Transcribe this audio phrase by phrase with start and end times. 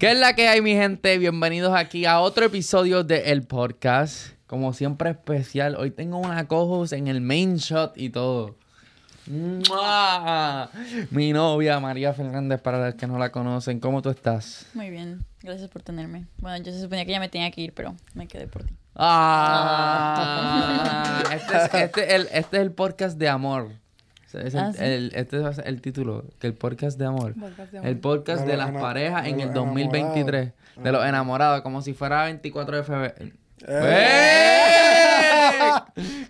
[0.00, 1.18] ¿Qué es la que hay, mi gente?
[1.18, 4.28] Bienvenidos aquí a otro episodio de El Podcast.
[4.46, 8.56] Como siempre especial, hoy tengo una cojos en el main shot y todo.
[9.26, 10.70] ¡Mua!
[11.10, 14.68] Mi novia María Fernández, para los que no la conocen, ¿cómo tú estás?
[14.72, 16.24] Muy bien, gracias por tenerme.
[16.38, 18.72] Bueno, yo se suponía que ya me tenía que ir, pero me quedé por ti.
[18.94, 20.44] ¡Ah!
[21.30, 23.68] Este es, este el, este es el podcast de amor.
[24.38, 24.78] Es el- Ah, ¿sí?
[24.82, 27.34] el- este va a ser el título, que el podcast de amor.
[27.34, 27.90] Podcast de amor.
[27.90, 30.52] El podcast De las parejas en el los 2023.
[30.82, 33.14] De los enamorados, como si fuera 24 de febrero.
[33.66, 34.46] ¡Eh!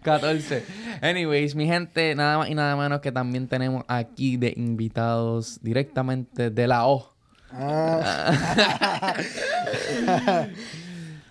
[0.03, 0.65] 14.
[1.03, 6.51] Anyways, mi gente, nada más y nada menos que también tenemos aquí de invitados directamente
[6.51, 7.15] de la O.
[7.53, 9.15] Ah,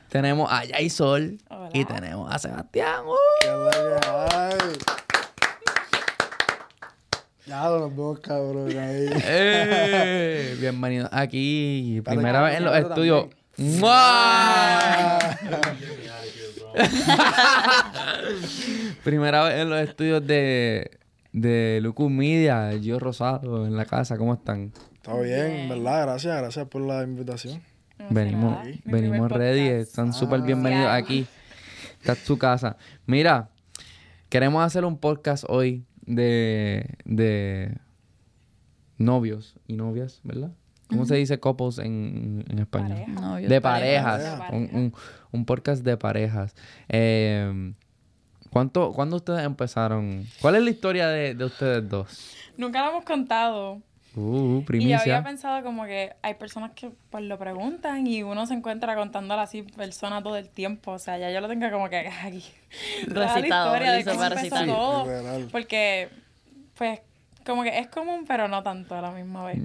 [0.10, 1.70] Tenemos a Yaisol Hola.
[1.72, 3.04] y tenemos a Sebastián.
[3.06, 3.14] ¡Uh!
[3.42, 4.58] qué es la que hay.
[7.50, 9.10] Ya los dos cabrones ahí.
[9.26, 10.56] ¡Eh!
[10.60, 12.00] Bienvenidos aquí.
[12.06, 13.26] Primera vez en los estudios.
[13.58, 15.18] ¡Mua!
[19.04, 21.00] Primera vez en los estudios de,
[21.34, 24.16] de Lucus Media, Gio Rosado en la casa.
[24.16, 24.72] ¿Cómo están?
[25.02, 26.04] Todo bien, ¿verdad?
[26.04, 27.64] Gracias, gracias por la invitación.
[28.12, 29.70] Venimos, venimos ready.
[29.70, 31.26] Están súper bienvenidos aquí.
[32.00, 32.78] Esta es su casa.
[33.08, 33.50] Mira,
[34.30, 37.78] queremos hacer un podcast hoy de, de
[38.98, 40.52] novios y novias, ¿verdad?
[40.88, 42.98] ¿Cómo se dice couples en, en español?
[43.06, 43.22] Pareja.
[43.22, 44.42] Novios, De parejas.
[44.52, 44.94] Un, un-
[45.32, 46.56] un podcast de parejas.
[46.90, 47.74] Eh,
[48.50, 50.26] ¿cuánto, ¿Cuándo ustedes empezaron?
[50.42, 52.36] ¿Cuál es la historia de, de ustedes dos?
[52.58, 53.82] Nunca lo hemos contado.
[54.16, 58.48] Uh, Y yo había pensado como que hay personas que pues lo preguntan y uno
[58.48, 60.92] se encuentra contándole así persona todo el tiempo.
[60.94, 62.44] O sea, ya yo lo tengo como que aquí.
[63.08, 65.06] la Recitado, historia de cómo empezó todo.
[65.52, 66.10] Porque,
[66.78, 67.02] pues,
[67.46, 69.60] como que es común, pero no tanto a la misma vez.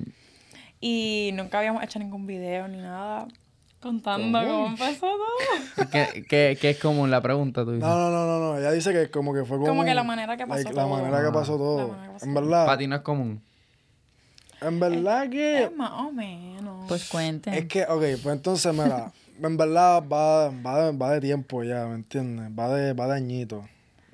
[0.81, 3.27] Y nunca habíamos hecho ningún video ni nada
[3.81, 4.51] contando ¿Cómo?
[4.53, 5.89] cómo empezó todo.
[5.91, 7.65] ¿Qué, qué, qué es común la pregunta?
[7.65, 7.87] Tú dices?
[7.89, 8.59] No, no, no, no, no.
[8.59, 9.69] Ella dice que como que fue como.
[9.69, 10.91] Como que la manera que pasó like, La todo.
[10.97, 11.89] manera que pasó La todo.
[11.89, 12.43] manera que pasó En todo.
[12.45, 12.67] verdad.
[12.67, 13.43] Para ti no es común.
[14.67, 15.65] En verdad que.
[15.65, 16.87] Es más o menos.
[16.89, 17.55] Pues cuenten.
[17.55, 21.87] Es que, ok, pues entonces, mira, en verdad va, va, de, va de tiempo ya,
[21.87, 22.51] ¿me entiendes?
[22.59, 23.65] Va de, va de añito.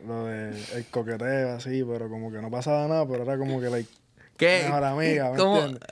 [0.06, 3.68] Lo de el coqueteo así, pero como que no pasaba nada, pero era como que,
[3.68, 3.90] like,
[4.38, 4.62] ¿Qué?
[4.64, 5.58] mejor amiga, ¿me ¿Cómo?
[5.58, 5.82] entiendes?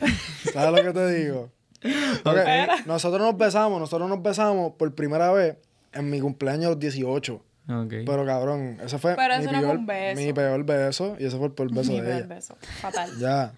[0.53, 1.51] ¿Sabes lo que te digo?
[2.25, 5.57] Porque nosotros nos besamos, nosotros nos besamos por primera vez
[5.93, 7.35] en mi cumpleaños a los 18.
[7.35, 7.95] Ok.
[8.07, 10.21] Pero cabrón, ese fue Pero mi, eso no fue peor, un beso.
[10.23, 12.27] mi peor beso y ese fue el peor beso Mi de peor ella.
[12.27, 12.57] beso.
[12.81, 13.11] Fatal.
[13.19, 13.53] Ya,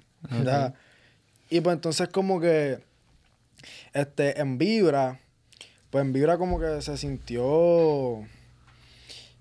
[0.44, 0.75] ya.
[1.50, 2.78] Y pues entonces como que,
[3.93, 5.21] este, en Vibra,
[5.91, 7.44] pues en Vibra como que se sintió,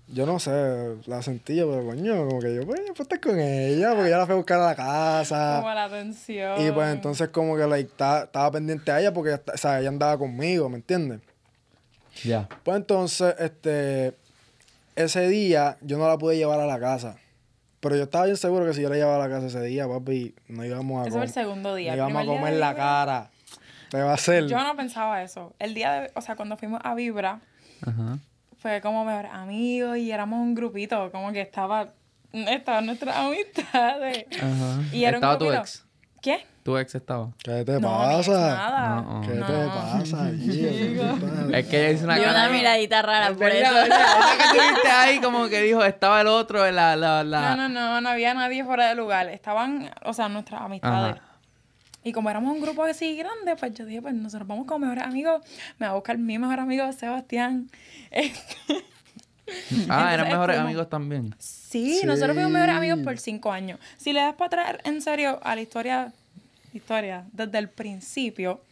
[0.08, 0.50] yo no sé,
[1.06, 4.18] la sentí yo, pero coño, como que yo, pues, puedo estar con ella, porque ya
[4.18, 5.58] la fui a buscar a la casa.
[5.60, 6.60] Como la atención.
[6.66, 9.88] Y pues entonces como que like, ta- estaba pendiente a ella porque o sea, ella
[9.88, 11.20] andaba conmigo, ¿me entiendes?
[12.24, 12.48] Ya.
[12.64, 14.14] Pues entonces, este,
[14.96, 17.16] ese día yo no la pude llevar a la casa.
[17.80, 19.88] Pero yo estaba bien seguro que si yo la llevaba a la casa ese día,
[19.88, 21.92] papi, no íbamos a Ese fue el segundo día.
[21.92, 23.30] No íbamos a comer la cara.
[23.90, 24.46] Te va a hacer.
[24.46, 25.54] Yo no pensaba eso.
[25.58, 27.40] El día de, o sea, cuando fuimos a Vibra,
[27.84, 28.18] Ajá.
[28.58, 31.88] fue como mejores amigos y éramos un grupito, como que estaba,
[32.32, 33.16] estaban nuestras
[33.64, 34.26] amistades.
[34.36, 34.82] Ajá.
[34.92, 35.62] Y era un ¿Estaba tu grupito.
[35.62, 35.84] ex?
[36.20, 36.46] ¿Qué?
[36.62, 37.30] ¿Tu ex estaba?
[37.42, 38.32] ¿Qué te No, pasa?
[38.32, 39.00] nada.
[39.02, 39.46] No, ¿Qué No.
[39.46, 40.30] te pasa?
[40.38, 41.54] Chico?
[41.56, 42.30] Es que ella hizo una cara.
[42.32, 43.94] una miradita rara por ¿Verdad, eso.
[43.94, 46.96] Esa que tuviste ahí como que dijo, estaba el otro, la...
[46.96, 47.56] la, la...
[47.56, 49.28] No, no, no, no había nadie fuera de lugar.
[49.30, 51.16] Estaban, o sea, nuestras amistades.
[51.16, 51.24] Ajá.
[52.02, 55.04] Y como éramos un grupo así grande, pues yo dije, pues nosotros vamos como mejores
[55.04, 55.42] amigos.
[55.78, 57.70] Me va a buscar mi mejor amigo, Sebastián.
[58.10, 58.56] Este,
[59.88, 61.34] Ah, eran mejores como- amigos también.
[61.38, 62.06] Sí, Sí.
[62.06, 63.78] nosotros fuimos mejores amigos por cinco años.
[63.96, 66.12] Si le das para atrás, en serio, a la historia,
[66.72, 68.62] historia, desde el principio,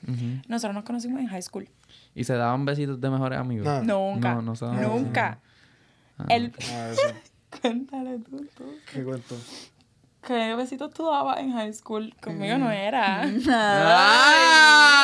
[0.48, 1.68] nosotros nos conocimos en high school.
[2.14, 3.66] Y se daban besitos de mejores amigos.
[3.84, 4.34] Nunca.
[4.34, 5.38] No, no se daban Nunca.
[6.18, 6.26] Ah.
[6.28, 6.52] El...
[6.72, 6.92] Ah.
[7.60, 8.64] Cuéntale tú, tú.
[8.92, 9.34] ¿Qué cuento?
[10.26, 12.14] ¿Qué besitos tú dabas en high school?
[12.20, 13.22] Conmigo no era.
[13.50, 14.98] ¡Ah!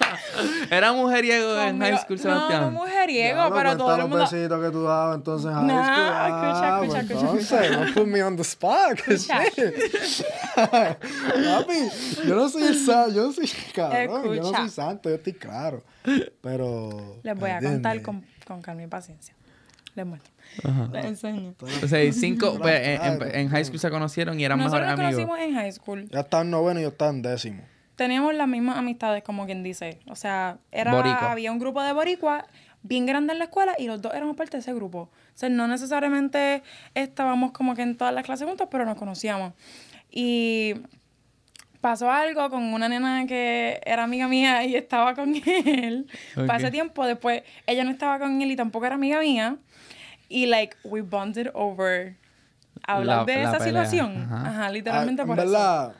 [0.70, 2.60] Era mujeriego en high school, No, Sebastián.
[2.62, 4.24] no mujeriego, Diablo, pero todo el los mundo...
[4.30, 6.48] besitos que tú dabas entonces en No, high school.
[6.48, 8.98] escucha, Ah, escucha, pues escucha, Entonces, no put me on the spot.
[9.08, 9.40] Escucha.
[10.70, 14.58] Papi, yo no soy el santo, yo no soy cabrón, yo no Escucha.
[14.58, 15.82] soy santo, yo estoy claro.
[16.42, 17.16] Pero.
[17.22, 19.34] Les voy a contar con, con calma y paciencia.
[19.94, 20.32] Les muestro.
[20.64, 20.88] Ajá.
[20.92, 21.54] Les enseño.
[21.82, 24.82] O sea, y cinco, pues, en, en- en high school se conocieron y eran Nosotros
[24.82, 25.26] mejores nos amigos.
[25.28, 26.08] conocimos en high school.
[26.10, 27.62] Ya estaba en noveno y yo estaba en décimo.
[27.98, 29.98] Teníamos las mismas amistades, como quien dice.
[30.08, 31.32] O sea, era, Boricua.
[31.32, 32.44] había un grupo de boricuas
[32.82, 34.98] bien grande en la escuela y los dos éramos parte de ese grupo.
[35.10, 36.62] O sea, no necesariamente
[36.94, 39.52] estábamos como que en todas las clases juntos, pero nos conocíamos.
[40.12, 40.74] Y
[41.80, 46.06] pasó algo con una nena que era amiga mía y estaba con él.
[46.36, 46.46] Ok.
[46.46, 49.56] Pasé tiempo después, ella no estaba con él y tampoco era amiga mía.
[50.28, 52.14] Y, like, we bonded over
[52.86, 53.84] hablar La- de la esa pelea.
[53.86, 54.22] situación.
[54.30, 54.48] Ajá.
[54.50, 55.94] Ajá, literalmente Ah, por eso.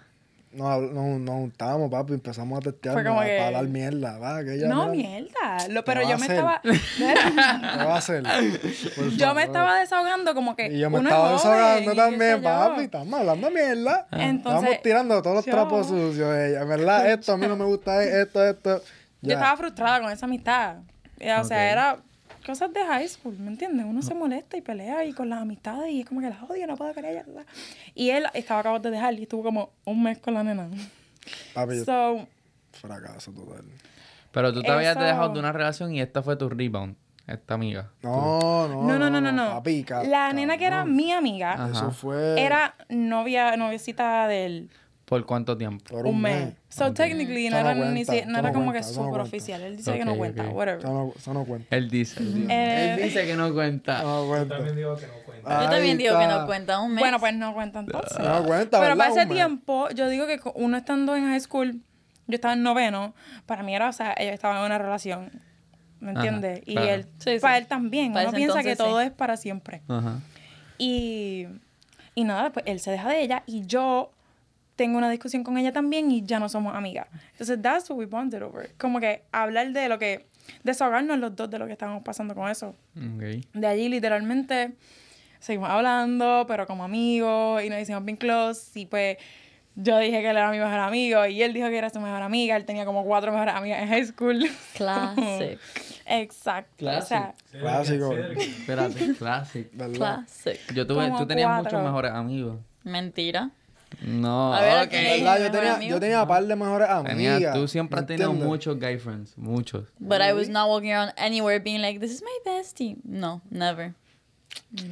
[0.58, 4.18] Nos, nos, nos juntamos, papi, empezamos a testear como que- hablar mierda.
[4.18, 5.68] Va, que ella, No, mira, mierda.
[5.68, 6.36] Lo, ¿Qué pero yo a me hacer?
[6.36, 6.60] estaba.
[6.62, 8.22] ¿Qué va a hacer?
[8.96, 10.66] Por yo me estaba desahogando como que.
[10.66, 12.82] Y yo me uno estaba joven desahogando también, papi.
[12.82, 14.06] Estamos hablando mierda.
[14.12, 16.34] Entonces, Estamos tirando todos los yo- trapos sucios.
[16.36, 18.82] Ella, en verdad, esto a mí no me gusta, esto, esto.
[19.22, 20.76] Yo estaba frustrada con esa amistad.
[21.40, 21.96] O sea, era
[22.44, 23.86] cosas de high school, ¿me entiendes?
[23.86, 26.66] Uno se molesta y pelea y con las amistades y es como que las odio,
[26.66, 27.44] no puedo bla.
[27.94, 30.68] Y él estaba acabado de dejar y estuvo como un mes con la nena.
[31.54, 32.26] Papi, So,
[32.72, 33.64] fracaso total.
[34.32, 36.96] Pero tú te habías Eso- dejado de una relación y esta fue tu rebound,
[37.26, 37.90] esta amiga.
[38.02, 39.50] No, no, no, no, no, no, no.
[39.54, 41.70] Papi, ca- La nena que era mi amiga Ajá.
[41.72, 44.70] Eso fue era novia, noviecita del
[45.08, 45.84] ¿Por cuánto tiempo?
[45.88, 46.52] por un mes.
[46.68, 49.62] So, technically, no era, ni no era como que cuenta, súper oficial.
[49.62, 50.80] Él dice que no cuenta, whatever.
[50.80, 51.76] Eso no, eso no cuenta.
[51.76, 52.20] Él dice.
[52.20, 54.02] Él dice, Eh, Él dice que no cuenta.
[54.26, 54.56] Cuenta.
[54.56, 55.64] También digo que no cuenta.
[55.64, 57.00] Yo también digo que no cuenta un mes.
[57.00, 58.18] Bueno, pues no cuenta entonces.
[58.18, 61.80] No cuenta, Pero para ese tiempo, yo digo que uno estando en high school,
[62.26, 63.14] yo estaba en noveno,
[63.46, 65.30] para mí era, o sea, ellos estaban en una relación,
[66.00, 66.60] ¿me entiendes?
[66.66, 66.88] y claro.
[66.90, 67.38] él, Sí, sí.
[67.40, 69.06] para él también, Para uno piensa que todo sí.
[69.06, 69.80] es para siempre.
[69.88, 70.18] Ajá.
[70.76, 71.46] Y,
[72.14, 74.12] y nada, pues él se deja de ella y yo
[74.78, 77.08] tengo una discusión con ella también y ya no somos amigas.
[77.32, 78.70] Entonces, that's what we bonded over.
[78.78, 80.26] Como que hablar de lo que,
[80.62, 82.76] desahogarnos los dos de lo que estábamos pasando con eso.
[82.94, 84.74] De allí, literalmente,
[85.40, 88.78] seguimos hablando, pero como amigos, y nos hicimos bien close.
[88.78, 89.18] Y pues,
[89.74, 92.22] yo dije que él era mi mejor amigo, y él dijo que era su mejor
[92.22, 92.54] amiga.
[92.54, 94.46] Él tenía como cuatro mejores amigas en high school.
[94.76, 95.58] Classic.
[96.06, 96.86] Exacto.
[96.88, 98.14] O sea, Clásico.
[98.14, 99.70] Espérate, classic.
[99.72, 99.96] ¿Verdad?
[99.96, 100.72] Classic.
[100.72, 101.78] Yo tuve, Como tú tenías cuatro.
[101.78, 102.58] muchos mejores amigos.
[102.84, 103.50] Mentira.
[104.06, 104.82] No, A ver, ok.
[104.82, 105.38] ¿a quién le ¿Verdad?
[105.40, 107.16] Yo tenía, yo tenía un par de mejores amigas.
[107.38, 109.84] Tenía- tú siempre has ¿me tenido muchos gay friends, muchos.
[109.98, 112.96] But I was not walking around anywhere being like, this is my bestie.
[113.04, 113.94] No, never.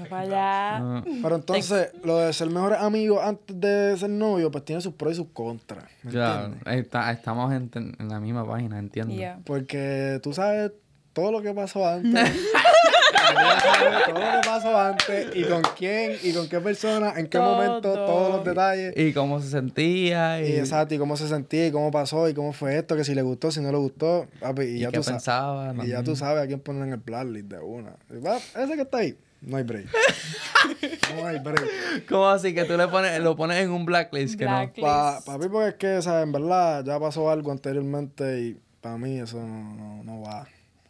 [0.09, 0.79] para allá.
[0.81, 1.05] No.
[1.23, 5.13] Pero entonces, lo de ser mejores amigos antes de ser novio, pues tiene sus pros
[5.13, 5.85] y sus contras.
[6.03, 9.15] ¿me Claro, está- estamos en, en la misma página, entiendo.
[9.15, 9.41] Yeah.
[9.45, 10.73] Porque tú sabes
[11.13, 12.13] todo lo que pasó antes.
[13.17, 17.27] Ya sabes todo lo que pasó antes y con quién y con qué persona, en
[17.27, 17.55] qué Todo.
[17.57, 18.93] momento, todos los detalles.
[18.97, 20.41] Y cómo se sentía.
[20.43, 23.05] Y, Y exacto, y cómo se sentía y cómo pasó y cómo fue esto, que
[23.05, 24.27] si le gustó, si no le gustó.
[24.41, 25.23] papi, y, y ya qué tú sabes.
[25.23, 25.75] pensaba.
[25.85, 27.97] Y ya tú sabes a quién poner en el blacklist de una.
[28.11, 28.17] Y
[28.61, 29.87] ese que está ahí, no hay break.
[31.17, 32.07] no hay break.
[32.09, 32.55] ¿Cómo así?
[32.55, 34.81] Que tú le pones, lo pones en un blacklist que Blacklist.
[34.87, 38.97] Pa, papi, porque es que, o sea, en verdad, ya pasó algo anteriormente y para
[38.99, 40.47] mí eso no, no, no va.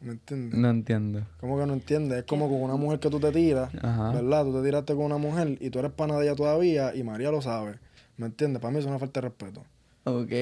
[0.06, 0.56] ¿Me entiendes?
[0.56, 0.70] no.
[0.70, 1.26] Entiendo.
[1.40, 2.18] ¿Cómo que no entiendes?
[2.18, 4.12] Es como con una mujer que tú te tiras, Ajá.
[4.12, 4.44] ¿verdad?
[4.44, 7.32] Tú te tiraste con una mujer y tú eres pana de ella todavía y María
[7.32, 7.80] lo sabe.
[8.16, 8.62] ¿Me entiendes?
[8.62, 9.64] Para mí es una falta de respeto.
[10.04, 10.32] Ok,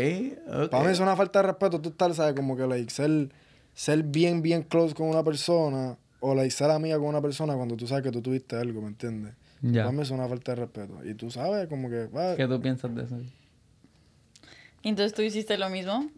[0.49, 0.71] ok.
[0.71, 2.35] Para mí es una falta de respeto tú estar, ¿sabes?
[2.35, 3.31] Como que, like, ser,
[3.73, 7.75] ser bien, bien close con una persona o, like, ser amiga con una persona cuando
[7.75, 9.33] tú sabes que tú tuviste algo, ¿me entiendes?
[9.63, 9.85] Ya.
[9.85, 11.03] Para mí es una falta de respeto.
[11.07, 13.17] Y tú sabes, como que, ¿Qué tú piensas de eso?
[14.83, 16.11] Entonces tú hiciste lo mismo.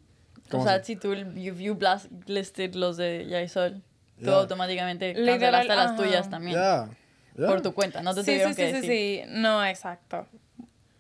[0.47, 0.95] O ¿Cómo sea, así?
[0.95, 3.83] si tú you, you blacklisted los de Yaisol,
[4.19, 4.33] tú Ya.
[4.35, 5.97] automáticamente Literal, cancelaste las ajá.
[5.97, 6.59] tuyas también.
[7.37, 9.25] Por tu cuenta, no te Sí, sí, tuvieron sí, que sí, decir.
[9.27, 9.31] sí.
[9.31, 10.27] No, exacto.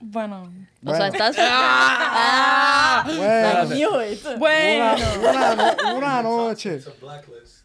[0.00, 0.42] Bueno.
[0.84, 1.04] O sea, Bueno.
[1.06, 1.36] estás...
[1.40, 3.04] ¡Ah!
[3.06, 4.38] Bueno, I knew it.
[4.38, 4.94] Bueno.
[5.20, 6.74] una, una, una noche.
[6.76, 7.64] It's a blacklist.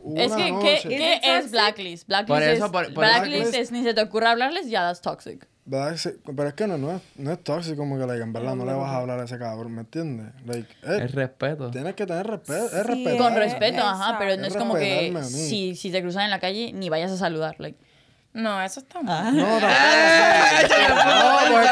[0.00, 0.88] Una Es que, ¿qué, noche.
[0.88, 2.06] ¿qué es blacklist?
[2.06, 4.82] Blacklist, Por eso, es, por- por- blacklist Blacklist- es ni se te ocurra hablarles, ya
[4.82, 5.46] that's toxic.
[5.68, 5.96] ¿Verdad?
[6.24, 8.64] Pero es que no, no, es, no es tóxico, como que, like, en verdad, no
[8.64, 10.32] le vas a hablar a ese cabrón, ¿me entiendes?
[10.46, 11.72] Like, eh, es respeto.
[11.72, 13.16] tienes que tener respeto, es Sí, respetar.
[13.18, 14.16] Con Eh, respeto, ajá, exacto.
[14.20, 17.10] pero no es Es como que si, si te cruzan en la calle, ni vayas
[17.10, 17.56] a saludar.
[17.58, 17.76] Like.
[18.32, 19.36] No, eso está mal.
[19.36, 19.66] No, no,
[21.50, 21.68] porque,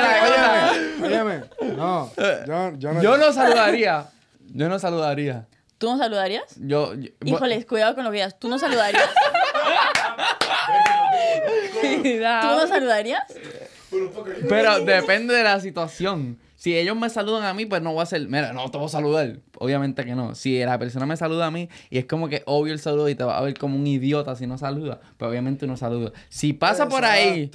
[1.04, 1.44] óyeme, óyeme,
[1.76, 2.10] no,
[2.46, 3.02] yo, yo no.
[3.02, 4.06] Yo no saludaría.
[4.52, 5.46] Yo no saludaría.
[5.78, 6.56] ¿Tú no saludarías?
[6.56, 8.38] Yo, yo- Híjoles, cuidado con lo que digas.
[8.38, 9.04] ¿Tú no saludarías?
[12.02, 13.22] ¿Tú no saludarías?
[14.48, 16.38] Pero depende de la situación.
[16.56, 18.86] Si ellos me saludan a mí, pues no voy a hacer, mira, no te voy
[18.86, 19.38] a saludar.
[19.58, 20.34] Obviamente que no.
[20.34, 23.14] Si la persona me saluda a mí y es como que obvio el saludo y
[23.14, 26.12] te va a ver como un idiota si no saluda, pues obviamente uno saluda.
[26.28, 27.50] Si pasa por ahí.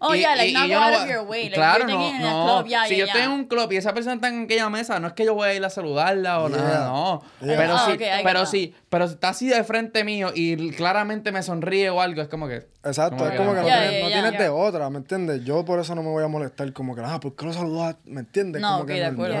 [0.00, 1.42] Oh, y- yeah, like, y- not y go yo no out of your way.
[1.44, 2.44] Like, claro, no, thinking in a no.
[2.44, 4.68] club, yeah, si yeah, yo estoy en un club y esa persona está en aquella
[4.70, 6.56] mesa, no es que yo voy a ir a saludarla o Yeah.
[6.58, 7.22] nada, no.
[7.40, 7.56] Yeah.
[7.56, 10.30] Pero Ah, sí, ok, I get pero sí, pero si está así de frente mío
[10.34, 12.66] y claramente me sonríe o algo, es como que.
[12.84, 15.44] Exacto, Como es que- como que no tienes, no tienes de otra, ¿me entiendes?
[15.44, 17.96] Yo por eso no me voy a molestar, como que, ah, ¿por qué lo saludas?
[18.04, 18.62] ¿Me entiendes?
[18.62, 19.36] No, como ok, que de acuerdo.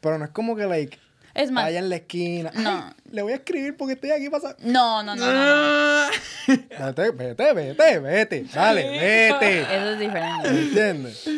[0.00, 0.98] Pero no es como que, like,
[1.36, 2.50] Es más, allá en la esquina.
[2.54, 2.70] No.
[2.86, 4.56] "Ay, le voy a escribir porque estoy aquí pasando.
[4.64, 6.10] no, no, no, no, no.
[6.86, 8.44] Vete, vete, vete, vete.
[8.54, 9.60] Dale, vete.
[9.62, 10.50] Eso es diferente.
[10.50, 11.28] ¿Me entiendes?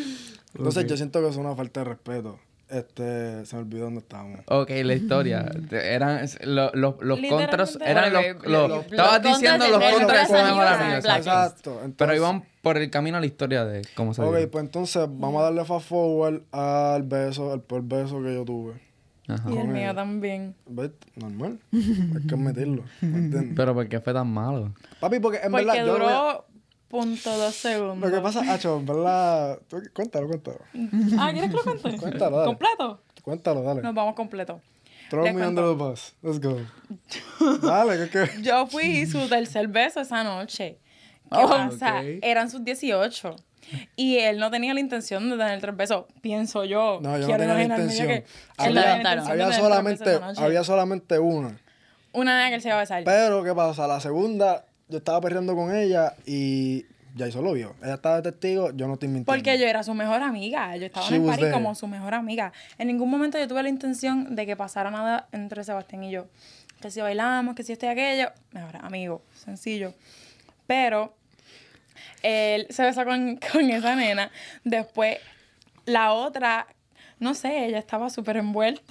[0.57, 2.38] Entonces yo siento que es una falta de respeto.
[2.69, 4.40] Este, se me olvidó dónde estábamos.
[4.47, 5.50] Ok, la historia.
[5.71, 7.78] Eran lo- lo- los contras.
[7.81, 8.23] Eran los.
[8.26, 11.11] Los- los- los estabas diciendo los contras de amigo, mejor exacto.
[11.11, 11.17] amigo.
[11.19, 11.81] exacto.
[11.97, 15.40] Pero iban por el camino a la historia de cómo se Ok, pues entonces vamos
[15.40, 18.75] a darle fast forward al beso, al peor beso que yo tuve.
[19.28, 19.50] Ajá.
[19.50, 20.54] Y el mío también.
[20.66, 20.90] ¿Ves?
[21.16, 21.61] Normal.
[21.73, 22.85] Hay que admitirlo.
[23.02, 23.52] ¿me entiendes?
[23.56, 24.73] Pero ¿por qué fue tan malo?
[25.00, 25.92] Papi, porque en Porque verdad yo...
[25.92, 26.47] duró
[26.88, 28.11] punto dos segundos.
[28.11, 29.58] Lo que pasa, Hacho, en verdad...
[29.68, 30.58] tú- Cuéntalo, cuéntalo.
[31.18, 31.97] Ah, ¿quieres que lo cuente?
[32.00, 32.47] Cuéntalo, dale.
[32.47, 33.02] ¿Completo?
[33.23, 33.82] Cuéntalo, dale.
[33.82, 34.61] Nos vamos completo.
[35.11, 35.90] Throw les me under the cuento.
[35.90, 36.14] bus.
[36.23, 36.56] Let's go.
[37.66, 38.42] dale, que que...
[38.42, 40.78] Yo fui su tercer beso esa noche.
[41.30, 41.99] ¿Qué Oh, pasa?
[42.00, 42.04] ok.
[42.23, 43.37] Eran sus 18.
[43.96, 46.98] Y él no tenía la intención de tener tres besos, pienso yo.
[47.02, 48.08] No, yo no tenía la intención.
[48.08, 48.25] que
[48.56, 51.58] Había- intención solamente, había solamente una.
[52.12, 53.04] Una nena que él se iba a besar.
[53.04, 53.87] Pero, ¿qué pasa?
[53.87, 57.75] La segunda, yo estaba perreando con ella y Jason lo vio.
[57.82, 59.32] Ella estaba de testigo, yo no estoy mintiendo.
[59.32, 60.75] Porque yo era su mejor amiga.
[60.76, 61.52] Yo estaba She en el party there.
[61.52, 62.52] como su mejor amiga.
[62.78, 66.26] En ningún momento yo tuve la intención de que pasara nada entre Sebastián y yo.
[66.80, 68.30] Que si bailamos, que si esto y aquello.
[68.52, 69.92] Mejor amigo, sencillo.
[70.66, 71.14] Pero
[72.23, 74.31] él se besó con, con esa nena.
[74.64, 75.19] Después,
[75.85, 76.67] la otra,
[77.19, 78.83] no sé, ella estaba súper envuelta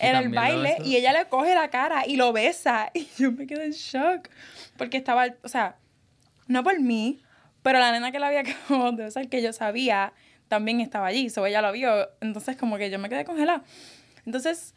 [0.00, 2.90] en el baile y ella le coge la cara y lo besa.
[2.94, 4.28] Y yo me quedé en shock.
[4.76, 5.76] Porque estaba, o sea,
[6.46, 7.20] no por mí,
[7.62, 10.12] pero la nena que la había acabado de besar, que yo sabía,
[10.48, 11.30] también estaba allí.
[11.30, 12.08] So ella lo vio.
[12.20, 13.64] Entonces, como que yo me quedé congelada.
[14.24, 14.74] Entonces,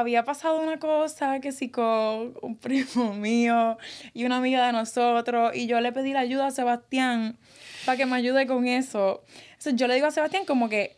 [0.00, 3.76] había pasado una cosa que sí con un primo mío
[4.14, 5.54] y una amiga de nosotros.
[5.54, 7.36] Y yo le pedí la ayuda a Sebastián
[7.84, 9.22] para que me ayude con eso.
[9.50, 10.96] Entonces, yo le digo a Sebastián como que,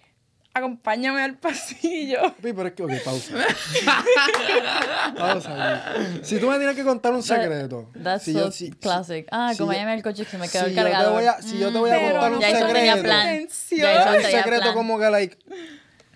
[0.54, 2.20] acompáñame al pasillo.
[2.36, 3.34] Papi, pero es que, ok, pausa.
[5.18, 5.82] pausa.
[6.22, 7.90] Si tú me tienes que contar un secreto.
[8.00, 9.26] That's si so yo- si- classic.
[9.32, 11.12] Ah, si acompáñame yo- al coche que se me quedó si el yo cargador.
[11.14, 12.74] voy a- si yo te voy a Pero contar un no Ya eso secreto.
[12.78, 13.34] tenía plan.
[13.34, 13.80] Intención.
[13.80, 14.74] Ya eso un secreto plan.
[14.74, 15.38] como que, like,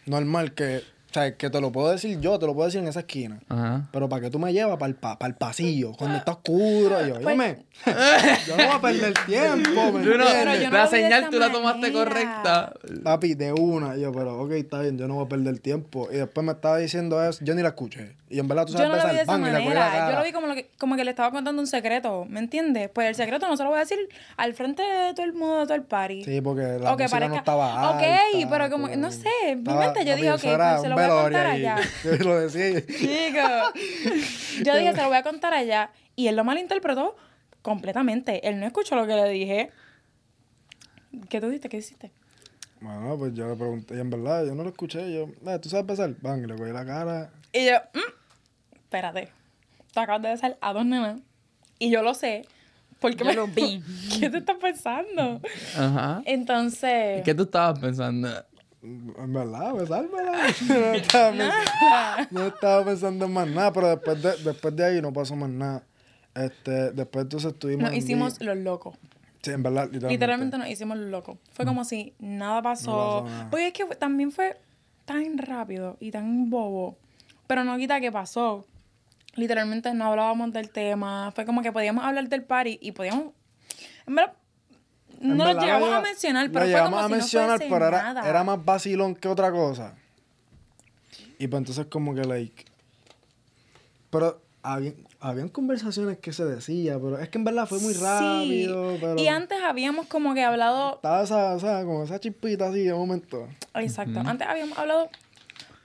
[0.07, 2.89] normal, que, o sea, que te lo puedo decir yo, te lo puedo decir en
[2.89, 3.41] esa esquina.
[3.49, 3.89] Ajá.
[3.93, 7.21] Pero para que tú me llevas para el, pa- el pasillo, cuando está oscuro, yo,
[7.21, 7.57] Pues-
[8.47, 10.63] yo no voy a perder tiempo, ¿me no- entiendes?
[10.63, 11.99] yo no la señal tú la tomaste manera.
[12.05, 12.75] correcta.
[13.05, 16.09] Papi, de una, yo, pero ok, está bien, yo no voy a perder tiempo.
[16.13, 18.17] Y después me estaba diciendo eso, yo ni la escuché.
[18.31, 20.11] Y en verdad tú Yo sabes no lo vi de esa manera.
[20.11, 22.91] Yo lo vi como, lo que, como que le estaba contando un secreto, ¿me entiendes?
[22.91, 23.99] Pues el secreto no se lo voy a decir
[24.37, 26.25] al frente de todo el mundo, de todo el party.
[26.25, 29.63] Sí, porque la O que música no estaba Ok, alta, pero como- no sé, en
[29.63, 31.77] mi mente yo dije, ok, pues se lo voy a contar allá.
[32.05, 32.81] Yo lo decía.
[32.87, 33.49] Chico.
[34.65, 35.91] Yo dije, se lo voy a contar allá.
[36.15, 37.17] Y él lo malinterpretó
[37.63, 38.47] completamente.
[38.49, 39.71] Él no escuchó lo que le dije.
[41.29, 41.69] ¿Qué tú dijiste?
[41.69, 42.13] ¿Qué hiciste?
[42.81, 45.13] Bueno, pues yo le pregunté, y en verdad, yo no lo escuché.
[45.13, 46.15] Yo, eh, ¿tú sabes besar?
[46.21, 47.31] Bang, y le cogí la cara.
[47.53, 47.99] Y yo, "Mm,
[48.89, 49.29] espérate.
[49.93, 51.21] Tú acabas de besar a dos nenas.
[51.79, 52.47] Y yo lo sé.
[53.01, 53.83] Porque Yo me lo vi.
[54.19, 55.41] ¿Qué te estás pensando?
[55.77, 56.23] Ajá.
[56.25, 57.23] Entonces.
[57.23, 58.29] ¿Qué tú estabas pensando?
[58.83, 60.33] En verdad, besármela.
[60.69, 65.03] no, estaba pens- no estaba pensando en más nada, pero después de, después de ahí
[65.03, 65.83] no pasó más nada.
[66.35, 68.97] Este, después entonces estuvimos Nos hicimos los locos.
[69.43, 70.09] Sí, en verdad, literalmente.
[70.15, 71.39] Literalmente nos hicimos los locos.
[71.53, 72.91] Fue como si nada pasó.
[72.91, 73.51] No pasó nada.
[73.51, 74.57] Porque es que también fue
[75.05, 76.97] tan rápido y tan bobo.
[77.47, 78.65] Pero no quita que pasó.
[79.39, 81.31] Literalmente no hablábamos del tema.
[81.35, 83.33] Fue como que podíamos hablar del party y podíamos.
[84.07, 84.33] En verdad,
[85.21, 87.13] En no verdad, lo llegamos llega- a mencionar, lo pero fue llegamos como a si
[87.15, 88.29] mencionar, no pero era, nada.
[88.29, 89.95] era más vacilón que otra cosa.
[91.39, 92.65] Y pues entonces como que, like...
[94.11, 98.01] Pero había, habían conversaciones que se decía, pero es que en verdad fue muy Sí.
[98.03, 99.17] rápido, pero...
[99.19, 102.95] Y antes habíamos como que hablado Estaba esa, o sea, como esa chispita así de
[102.95, 103.47] momento.
[103.75, 104.21] Exacto.
[104.25, 105.09] Antes habíamos hablado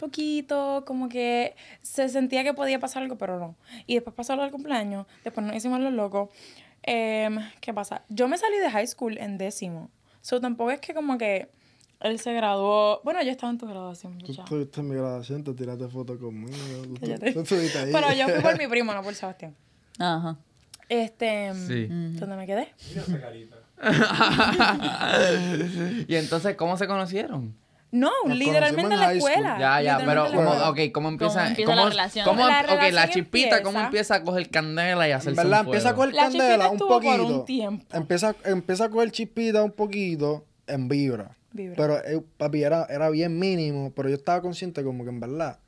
[0.04, 3.56] poquito, como que se sentía que podía pasar algo, pero no.
[3.88, 6.30] Y después pasó lo del cumpleaños, después nos hicimos los locos.
[6.84, 8.04] Em, ¿Qué pasa?
[8.10, 9.90] Yo me salí de high school en décimo.
[10.22, 11.50] So tampoco es que como que
[12.02, 13.02] él se graduó.
[13.04, 16.58] Bueno, yo estaba en tu graduación, Tú estuviste en mi graduación, te tiraste fotos conmigo.
[17.00, 17.70] Tú, tú ahí.
[17.92, 19.56] Pero yo fui por mi primo, no por Sebastián.
[20.00, 20.38] Ajá.
[20.90, 21.54] Este.
[21.54, 21.88] Sí.
[22.20, 22.68] ¿Dónde me quedé?
[26.08, 27.54] y entonces, ¿cómo se conocieron?
[27.96, 29.58] No, Nos literalmente en la escuela.
[29.60, 31.34] Ya, ya, pero ¿cómo, ok, ¿cómo empieza?
[31.42, 32.26] ¿Cómo empieza la relación?
[32.26, 35.60] cómo- La ok, la chispita, ¿cómo empieza- empieza a coger candela y En hacerse verdad,
[35.62, 36.12] un empieza a fuego?
[36.12, 37.26] coger La candela un por poquito.
[37.28, 37.86] un tiempo.
[37.96, 41.38] Empieza, empieza a coger chispita un poquito en vibra.
[41.52, 41.76] Vibra.
[41.78, 45.60] Pero, eh, papi, era, era bien mínimo, pero yo estaba consciente como que en verdad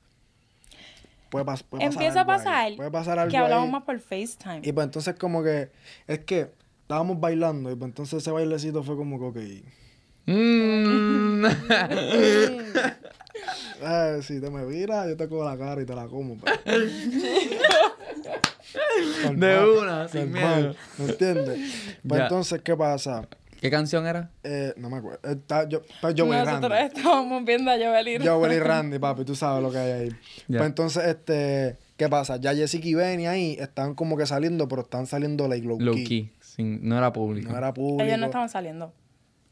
[1.30, 3.72] puede, pas- puede pasar Empieza a ahí, pasar Puede pasar algo que hablamos ahí.
[3.72, 4.62] más por FaceTime.
[4.64, 5.70] Y pues entonces como que,
[6.08, 6.50] es que
[6.82, 9.26] estábamos bailando y pues entonces ese bailecito fue como que,
[9.62, 9.66] ok,
[10.28, 11.46] Mm.
[13.82, 16.38] eh, si te me viras, yo te cojo la cara y te la como.
[19.36, 20.76] De una, sin Normal, miedo.
[20.98, 21.60] ¿Me entiendes?
[22.08, 22.24] Pues Ya.
[22.26, 23.28] entonces, ¿qué pasa?
[23.62, 24.30] ¿Qué canción era?
[24.44, 25.20] Eh, no me acuerdo.
[25.30, 26.98] Está, yo, pues Joel y Nosotros Randy.
[26.98, 30.10] estábamos viendo a Joel y Joel y Randy, papi, tú sabes lo que hay ahí.
[30.48, 32.38] Pues entonces, este, ¿qué pasa?
[32.38, 35.96] Ya Jessica y Benny ahí estaban como que saliendo, pero están saliendo like low, Low
[35.96, 36.04] key.
[36.06, 36.32] key.
[36.42, 37.52] sin- no era público.
[37.52, 38.04] No era público.
[38.04, 38.94] Ellos no estaban saliendo.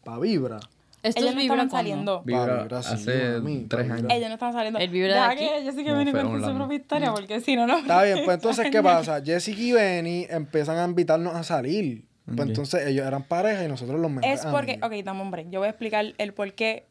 [0.03, 0.59] Pa' vibra.
[1.01, 2.21] Esto Ellos no estaban saliendo.
[2.23, 4.07] Vibra Vibra, sí, hace tres años.
[4.09, 4.79] Ellos no estaban saliendo.
[4.79, 5.45] ¿El vibra Deja de aquí?
[5.45, 7.79] que Jessica No, con su propia historia, porque si no, no.
[7.79, 9.21] Está bien, pues entonces, ¿qué pasa?
[9.21, 12.05] Jessica y Benny empiezan a invitarnos a salir.
[12.25, 14.91] Pues entonces ellos eran pareja y nosotros los mejores Es porque, amigos.
[14.99, 15.49] ok, dame un break.
[15.49, 16.85] Yo voy a explicar el por qué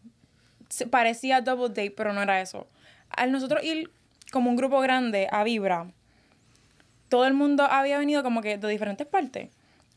[0.91, 2.67] parecía double date, pero no era eso.
[3.09, 3.91] Al nosotros ir
[4.31, 5.91] como un grupo grande a Vibra,
[7.09, 9.51] todo el mundo había venido como que de diferentes partes.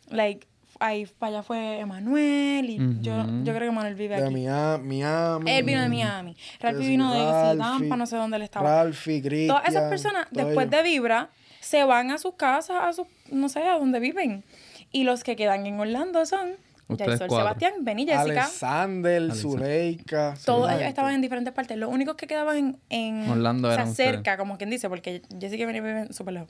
[0.10, 0.48] Like,
[0.80, 4.34] ahí para allá fue Emanuel y yo, yo creo que Emanuel vive De aquí.
[4.34, 5.52] Miami, Miami.
[5.52, 6.38] Él vino de Miami.
[6.60, 8.84] Ralphie vino de Tampa, no sé dónde él estaba.
[8.84, 9.58] Ralphie, Cristian.
[9.58, 10.72] Todas esas personas, después ellos.
[10.72, 11.30] de Vibra,
[11.60, 14.44] se van a sus casas, a sus, no sé, a donde viven.
[14.92, 16.56] Y los que quedan en Orlando son
[16.88, 17.48] Ustedes Jason, cuatro.
[17.48, 18.22] Sebastián, Ben y Jessica.
[18.22, 19.34] Alexander.
[19.34, 20.36] Zuleika.
[20.46, 21.78] Todos ellos estaban en diferentes partes.
[21.78, 24.38] Los únicos que quedaban en, en Orlando o sea, eran cerca, ustedes.
[24.38, 26.50] como quien dice, porque Jessica y Ben viven súper lejos.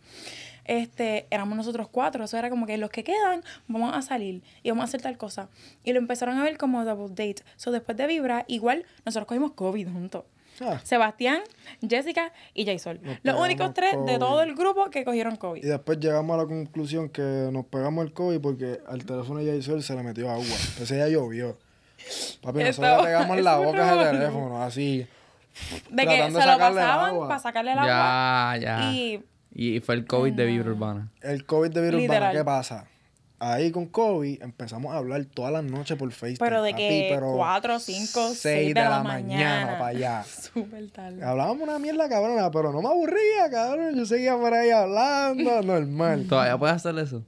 [0.65, 2.25] Este, éramos nosotros cuatro.
[2.25, 5.17] Eso era como que los que quedan, vamos a salir y vamos a hacer tal
[5.17, 5.49] cosa.
[5.83, 7.43] Y lo empezaron a ver como double date.
[7.55, 10.23] So, después de Vibra, igual nosotros cogimos COVID juntos.
[10.61, 11.41] Ah, Sebastián,
[11.87, 12.99] Jessica y Jason.
[13.03, 15.65] Nos Los únicos tres de todo el grupo que cogieron Y COVID.
[15.65, 19.81] después llegamos a la conclusión que nos pegamos el COVID porque al teléfono de Jason
[19.81, 20.43] se le metió agua.
[20.79, 21.57] Ese día llovió.
[22.41, 24.11] Papi, nosotros le pegamos en la boca revolú.
[24.19, 25.07] teléfono, así.
[25.89, 27.27] De que tratando se de lo sacarle el pasaban agua.
[27.27, 28.57] para sacarle el agua.
[28.57, 28.91] Ya, ya.
[28.91, 31.11] Y Y fue el COVID de Vibra Urbana.
[31.21, 32.35] El COVID de virus urbano, Literal.
[32.35, 32.87] ¿qué pasa?
[33.37, 36.37] Ahí con COVID empezamos a hablar todas las noches por FaceTime.
[36.39, 39.77] pero de papi, que pero 4, 5, 6 seis de, la, mañana.
[39.77, 40.23] para allá.
[40.53, 41.23] Súper tarde.
[41.23, 43.95] Hablábamos una mierda cabrona, pero no me aburría, cabrón.
[43.95, 46.27] Yo seguía por ahí hablando, normal.
[46.29, 47.25] ¿Todavía puedes hacer eso?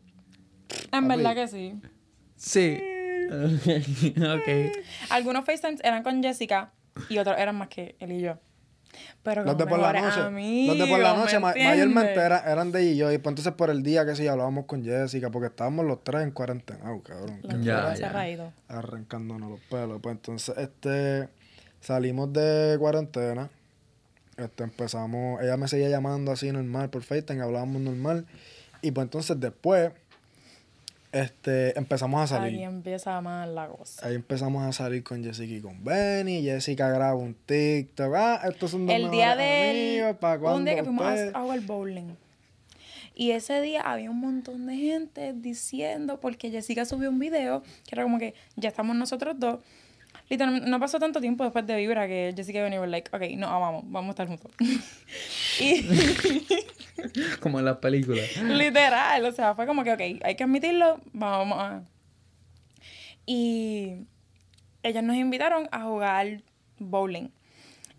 [0.92, 1.08] En Papi.
[1.08, 1.82] verdad que sí.
[2.38, 2.80] Sí.
[4.18, 4.78] ok.
[5.10, 6.72] Algunos FaceTimes eran con Jessica
[7.10, 8.38] y otros eran más que él y yo.
[9.24, 10.20] Pero Los de por la noche.
[10.22, 11.78] amigos, los de por la ¿me noche, ma- entiendes?
[11.78, 13.12] mayormente era- eran de ella y yo.
[13.12, 16.22] Y pues entonces por el día que sí hablábamos con Jessica, porque estábamos los tres
[16.24, 17.40] en cuarentena, cabrón.
[17.44, 18.52] Los Ya, ya.
[18.70, 20.00] arrancándonos los pelos.
[20.02, 21.30] Pues entonces, este,
[21.82, 23.50] salimos de cuarentena.
[24.38, 28.26] Este, empezamos, ella me seguía llamando así normal por FaceTime, hablábamos normal.
[28.82, 29.92] Y pues entonces después,
[31.22, 32.62] este, empezamos a Ahí salir.
[32.62, 34.08] empieza más la cosa.
[34.08, 36.44] Ahí empezamos a salir con Jessica y con Benny.
[36.44, 38.14] Jessica graba un TikTok.
[38.16, 40.00] Ah, estos son dos El día del...
[40.02, 42.16] amigos, ¿para Un día que fuimos a jugar bowling.
[43.16, 47.96] Y ese día había un montón de gente diciendo, porque Jessica subió un video, que
[47.96, 49.60] era como que ya estamos nosotros dos.
[50.30, 53.38] Literalmente, no pasó tanto tiempo después de Vibra que Jessica y Benny were like, ok,
[53.38, 54.52] no, ah, vamos, vamos a estar juntos.
[55.62, 55.86] y
[57.40, 58.26] Como en las películas.
[58.44, 61.84] literal, o sea, fue como que, ok, hay que admitirlo, vamos a...
[63.26, 64.06] Y
[64.84, 66.42] ellas nos invitaron a jugar
[66.80, 67.30] bowling.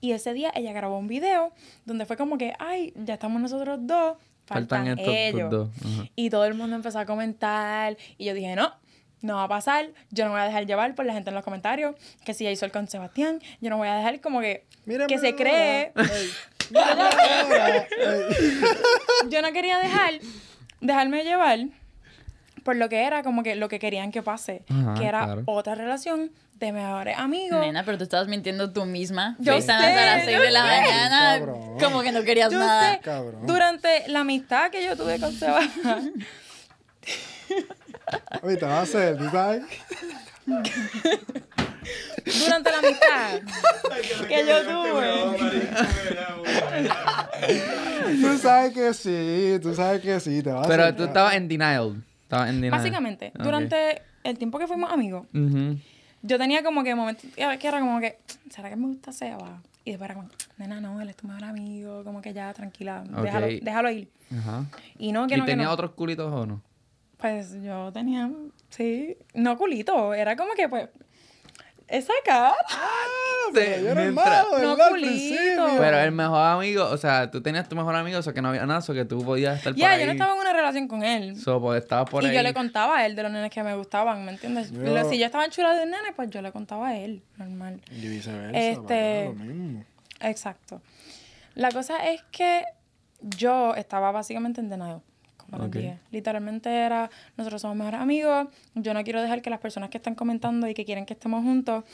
[0.01, 1.53] Y ese día ella grabó un video
[1.85, 5.51] donde fue como que, ay, ya estamos nosotros dos, faltan, Faltan estos ellos.
[5.51, 5.69] dos.
[6.14, 7.97] Y todo el mundo empezó a comentar.
[8.17, 8.73] Y yo dije, no,
[9.20, 9.88] no va a pasar.
[10.11, 11.94] Yo no voy a dejar llevar por la gente en los comentarios.
[12.24, 15.07] Que si ya hizo el con Sebastián, yo no voy a dejar como que, Mírame
[15.09, 15.92] que se cree.
[15.96, 16.31] Ey,
[19.31, 20.14] yo no quería dejar,
[20.81, 21.61] dejarme llevar
[22.64, 24.62] por lo que era como que lo que querían que pase.
[24.68, 25.42] Ajá, que era claro.
[25.46, 27.61] otra relación de mejores amigos.
[27.61, 29.37] Nena, pero tú estabas mintiendo tú misma.
[29.38, 30.66] Yo sé, hasta las 6 yo de la sé.
[30.83, 31.38] mañana.
[31.38, 31.78] Cabrón.
[31.78, 33.00] Como que no querías Yo nada.
[33.02, 33.11] sé,
[33.42, 36.12] durante la amistad que yo tuve con Sebastián,
[38.42, 39.62] Te vas a hacer, ¿tú sabes?
[42.40, 43.40] durante la amistad
[44.29, 45.09] que yo tuve.
[48.21, 51.49] Tú sabes que sí, tú sabes que sí, te vas a Pero tú estabas en
[51.49, 52.03] denial.
[52.23, 52.73] Estabas en denial.
[52.79, 55.27] Básicamente, durante el tiempo que fuimos amigos,
[56.23, 58.18] yo tenía como que momentos que era como que,
[58.51, 59.62] ¿será que me gusta Seba?
[59.85, 63.03] Y después era como, nena, no, él es tu mejor amigo, como que ya, tranquila,
[63.23, 63.53] déjalo, Ok.
[63.62, 64.11] déjalo ir.
[64.38, 64.64] Ajá.
[64.99, 65.73] Y no, que ¿Y no, que tenía no.
[65.73, 66.62] otros culitos o no?
[67.18, 68.31] Pues yo tenía,
[68.70, 70.88] sí, no culito, era como que, pues,
[71.88, 72.54] esa cara.
[73.52, 75.66] Pero yo era el mientras- malo, No, culito.
[75.78, 78.48] Pero el mejor amigo, o sea, tú tenías tu mejor amigo, o sea, que no
[78.50, 80.00] había nada, o sea, que tú podías estar Ya, por ahí.
[80.00, 81.35] yo no estaba en una relación con él.
[81.37, 82.37] So, pues, estabas por y ahí.
[82.37, 84.70] yo le contaba a él de los nenes que me gustaban, ¿me entiendes?
[84.70, 87.81] Yo- Si yo estaba chula de un nene, pues yo le contaba a él, normal.
[87.90, 89.85] Y viceversa, Este- lo mismo.
[90.20, 90.83] Exacto.
[91.54, 92.64] La cosa es que
[93.22, 95.00] yo estaba básicamente en denial,
[95.56, 95.98] les dije.
[96.11, 100.14] Literalmente era, nosotros somos mejores amigos, yo no quiero dejar que las personas que están
[100.14, 101.84] comentando y que quieren que estemos juntos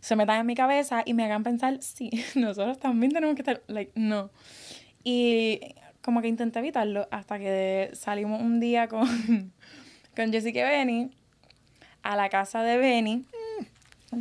[0.00, 3.62] se metan en mi cabeza y me hagan pensar, sí, nosotros también tenemos que estar,
[3.68, 4.30] like, no.
[5.04, 5.60] Y
[6.02, 9.06] como que intenté evitarlo hasta que salimos un día con,
[10.16, 11.10] con Jessica y Benny
[12.02, 13.24] a la casa de Benny.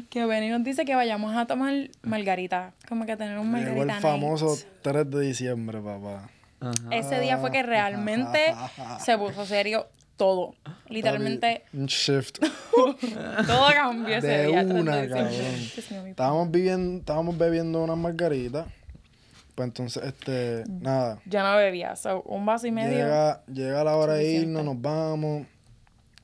[0.10, 2.74] Que Benny nos dice que vayamos a tomar margarita.
[2.88, 4.02] Como que a tener un Llegó margarita el night.
[4.02, 6.30] famoso 3 de diciembre, papá.
[6.64, 6.96] Ajá.
[6.96, 8.54] Ese día fue que realmente
[9.00, 10.56] se puso serio todo.
[10.90, 12.40] Literalmente Un shift.
[12.72, 14.62] todo cambió ese De día.
[14.62, 16.08] el 3 de una, cabrón.
[16.08, 18.68] Estábamos viviendo, estábamos bebiendo unas margaritas.
[19.56, 21.20] Pues entonces, este, nada.
[21.26, 22.98] Yo no bebía, so, un vaso y medio.
[22.98, 25.46] Llega, llega la hora de irnos, nos vamos.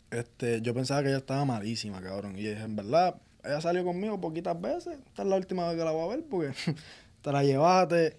[0.09, 2.35] Este, yo pensaba que ella estaba malísima, cabrón.
[2.35, 4.97] Y dije, en verdad, ella salió conmigo poquitas veces.
[5.07, 6.53] Esta es la última vez que la voy a ver porque
[7.21, 8.17] te la llevaste,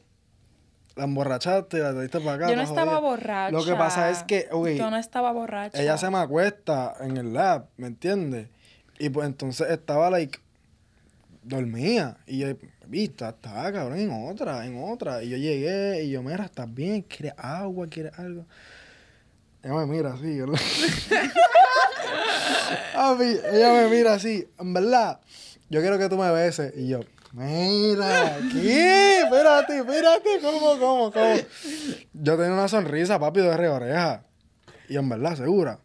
[1.01, 2.51] la emborrachaste, la trajiste para acá.
[2.51, 3.01] Yo no estaba jodida.
[3.01, 3.51] borracha.
[3.51, 5.81] Lo que pasa es que, ok, Yo no estaba borracha.
[5.81, 8.49] ella se me acuesta en el lab, ¿me entiendes?
[8.99, 10.39] Y pues entonces estaba, like,
[11.43, 12.19] dormía.
[12.27, 12.49] Y yo,
[12.87, 15.23] vista, estaba cabrón en otra, en otra.
[15.23, 17.01] Y yo llegué y yo, mira, ¿estás bien?
[17.03, 17.87] ¿Quieres agua?
[17.87, 18.45] ¿Quieres algo?
[19.63, 20.27] Ella me mira así,
[23.19, 25.21] mí, ella me mira así, en verdad,
[25.69, 26.73] yo quiero que tú me beses.
[26.77, 27.01] Y yo,
[27.33, 29.21] mira, ¿qué?
[29.23, 31.35] Espérate, espérate, ¿cómo, cómo, cómo?
[32.13, 34.23] Yo tenía una sonrisa, papi, de arriba oreja.
[34.89, 35.79] Y en verdad, segura.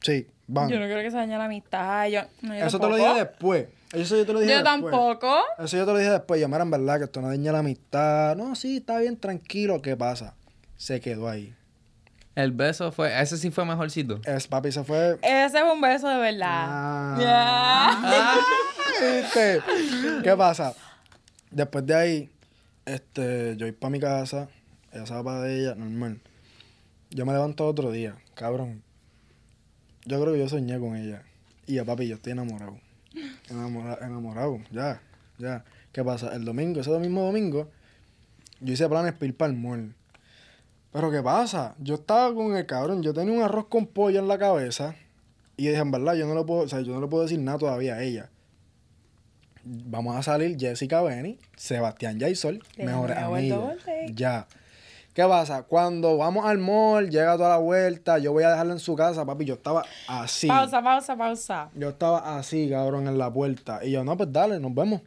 [0.00, 0.68] Sí, van.
[0.68, 2.06] Yo no creo que se dañe la amistad.
[2.08, 3.68] Yo, no, yo Eso te lo dije después.
[3.92, 4.90] Eso yo te lo dije Yo después.
[4.92, 5.36] tampoco.
[5.58, 6.40] Eso yo te lo dije después.
[6.40, 8.34] Yo, mira, en verdad, que esto no daña la amistad.
[8.36, 9.80] No, sí, está bien, tranquilo.
[9.80, 10.34] ¿Qué pasa?
[10.76, 11.54] Se quedó ahí.
[12.34, 14.20] El beso fue, ese sí fue mejorcito.
[14.24, 15.18] Es, papi, se fue.
[15.22, 16.66] Ese fue un beso de verdad.
[16.68, 18.40] Ah.
[19.22, 19.62] ¿Viste?
[20.22, 20.74] ¿Qué pasa?
[21.50, 22.30] Después de ahí,
[22.84, 24.48] este, yo voy para mi casa,
[24.92, 26.20] ella se va para de ella, normal.
[27.10, 28.82] Yo me levanto otro día, cabrón.
[30.04, 31.22] Yo creo que yo soñé con ella.
[31.66, 32.78] Y ya, papi, yo estoy enamorado.
[33.48, 35.00] Enamorado, enamorado, ya,
[35.38, 35.64] ya.
[35.92, 36.34] ¿Qué pasa?
[36.34, 37.70] El domingo, ese mismo domingo,
[38.58, 39.94] yo hice planes para ir para el mall.
[40.94, 41.74] Pero ¿qué pasa?
[41.80, 44.94] Yo estaba con el cabrón, yo tenía un arroz con pollo en la cabeza.
[45.56, 47.40] Y dije, en verdad, yo no le puedo, o sea, yo no le puedo decir
[47.40, 48.30] nada todavía a ella.
[49.64, 53.74] Vamos a salir Jessica Benny, Sebastián Yaisol, Le mejores amigos.
[54.12, 54.46] Ya.
[55.14, 55.64] ¿Qué pasa?
[55.64, 59.26] Cuando vamos al mall, llega toda la vuelta, yo voy a dejarla en su casa,
[59.26, 60.46] papi, yo estaba así.
[60.46, 61.70] Pausa, pausa, pausa.
[61.74, 63.84] Yo estaba así, cabrón, en la puerta.
[63.84, 65.00] Y yo, no, pues dale, nos vemos.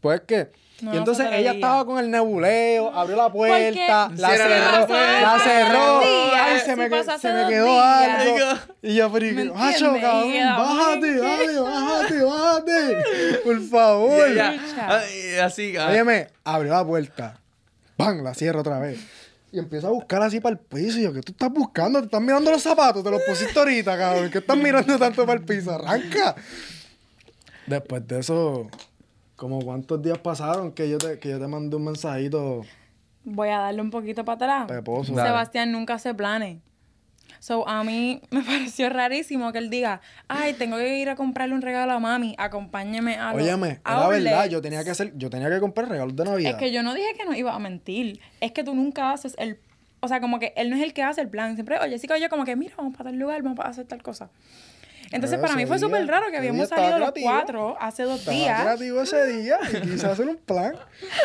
[0.00, 0.50] Pues que.
[0.82, 6.00] No, y entonces ella estaba con el nebuleo, abrió la puerta, la cerró, la cerró.
[6.34, 8.20] Ay, si se me, pasó que- hace se me quedó días.
[8.20, 8.60] algo.
[8.82, 12.96] Y yo, pero, ¿Me macho, cabrón, bájate, dale, bájate, bájate.
[13.44, 14.28] Por favor.
[15.42, 17.38] Así, ah, Óyeme, abrió la puerta.
[17.96, 18.22] ¡Pam!
[18.22, 18.98] La cierro otra vez.
[19.52, 20.98] Y empieza a buscar así para el piso.
[20.98, 21.98] Y yo, ¿qué tú estás buscando?
[21.98, 23.02] ¿Te estás mirando los zapatos?
[23.02, 24.30] Te los pusiste ahorita, cabrón.
[24.30, 25.72] ¿Qué estás mirando tanto para el piso?
[25.72, 26.36] Arranca.
[27.66, 28.68] Después de eso,
[29.40, 32.60] como cuántos días pasaron que yo te, que yo te mandé un mensajito
[33.24, 34.68] Voy a darle un poquito para atrás.
[34.68, 35.14] peposo.
[35.14, 36.58] Sebastián nunca hace planes.
[37.38, 41.54] So, a mí me pareció rarísimo que él diga, ay, tengo que ir a comprarle
[41.54, 44.24] un regalo a mami, acompáñeme a los Óyeme, outlets".
[44.24, 46.50] verdad, yo tenía que hacer, yo tenía que comprar regalos de Navidad.
[46.50, 48.20] Es que yo no dije que no iba a mentir.
[48.42, 49.58] Es que tú nunca haces el...
[50.00, 51.54] O sea, como que él no es el que hace el plan.
[51.54, 53.86] Siempre, oye, sí que yo como que, mira, vamos para tal lugar, vamos a hacer
[53.86, 54.28] tal cosa.
[55.12, 57.30] Entonces, para mí fue súper raro que habíamos salido los creativo.
[57.30, 58.62] cuatro hace dos días.
[58.62, 60.74] creativo ese día y quise hacer un plan.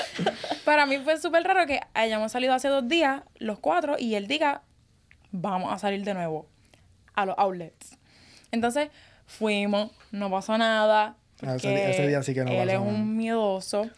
[0.66, 4.26] Para mí fue súper raro que hayamos salido hace dos días, los cuatro, y él
[4.28, 4.64] diga,
[5.32, 6.48] vamos a salir de nuevo
[7.14, 7.98] a los outlets.
[8.52, 8.90] Entonces,
[9.28, 11.16] fuimos, no pasó nada.
[11.46, 13.90] Ah, ese día- ese día sí que no Él pasó es un miedoso.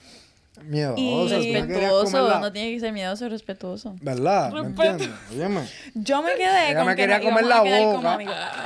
[0.63, 0.99] Miedoso.
[1.01, 3.95] Y- no Respetuoso, no tiene que ser miedoso, respetuoso.
[4.01, 4.51] ¿Verdad?
[4.51, 5.09] ¿Me entiendes?
[5.31, 5.61] Óyeme.
[5.93, 8.19] Yo me quedé Ella con me que quería comer la boca.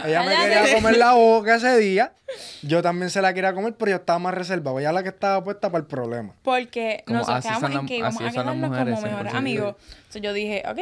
[0.06, 2.14] Ella me quería comer la boca ese día.
[2.62, 4.80] Yo también se la quería comer, pero yo estaba más reservado.
[4.80, 6.34] Ella la que estaba puesta para el problema.
[6.44, 9.76] Porque Como nosotros así quedamos en que íbamos así a quedarnos mujeres, como mejores amigos.
[9.98, 10.80] Entonces yo dije, ok,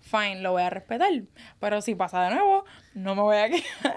[0.00, 1.10] fine, lo voy a respetar.
[1.60, 3.94] Pero si pasa de nuevo, no me voy a quejar.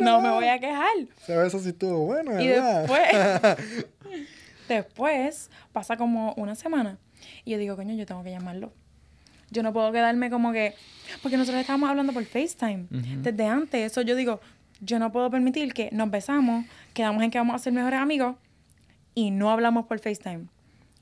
[0.00, 0.20] no.
[0.22, 0.88] me voy a quejar.
[1.22, 2.80] Ese beso sí estuvo bueno, Y ¿verdad?
[2.86, 3.68] después,
[4.74, 6.98] después pasa como una semana.
[7.44, 8.72] Y yo digo, coño, yo tengo que llamarlo.
[9.50, 10.74] Yo no puedo quedarme como que.
[11.22, 13.92] Porque nosotros estábamos hablando por FaceTime desde antes.
[13.92, 14.40] Eso yo digo,
[14.80, 18.36] yo no puedo permitir que nos besamos, quedamos en que vamos a ser mejores amigos
[19.14, 20.46] y no hablamos por FaceTime.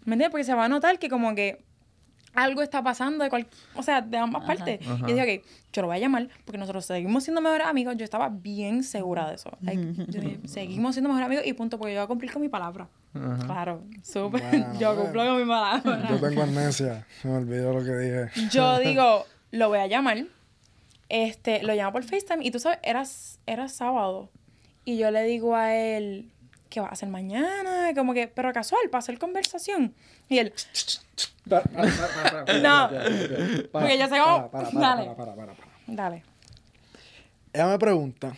[0.05, 0.31] ¿Me entiendes?
[0.31, 1.65] Porque se va a notar que como que
[2.37, 4.81] algo está pasando de cual, o sea, de ambas partes.
[5.07, 7.96] Y dije, ok, yo lo voy a llamar porque nosotros seguimos siendo mejores amigos.
[7.96, 9.51] Yo estaba bien segura de eso.
[9.61, 12.42] Like, yo dije, seguimos siendo mejores amigos y punto, porque yo voy a cumplir con
[12.42, 12.88] mi palabra.
[13.12, 14.42] Claro, súper.
[14.42, 15.03] Bueno, yo bueno.
[15.03, 16.09] cumplo con mi palabra.
[16.09, 17.07] Yo tengo amnesia.
[17.20, 18.49] Se me olvidó lo que dije.
[18.51, 20.25] Yo digo, lo voy a llamar.
[21.09, 23.05] Este, lo llamo por FaceTime y tú sabes, era,
[23.46, 24.31] era sábado.
[24.85, 26.31] Y yo le digo a él,
[26.68, 27.92] ¿qué va a hacer mañana?
[27.94, 29.94] Como que, pero casual, para hacer conversación.
[30.29, 30.52] Y él,
[32.62, 32.90] No.
[33.72, 34.50] Porque yo sé cómo-
[34.81, 35.11] Dale.
[35.87, 36.22] dale.
[37.52, 38.37] Ella me pregunta,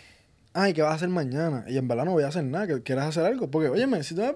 [0.52, 1.64] ay, ¿qué vas a hacer mañana?
[1.68, 3.50] Y en verdad no voy a hacer nada, ¿que- ¿quieres hacer algo?
[3.50, 4.34] Porque, óyeme, si tú me,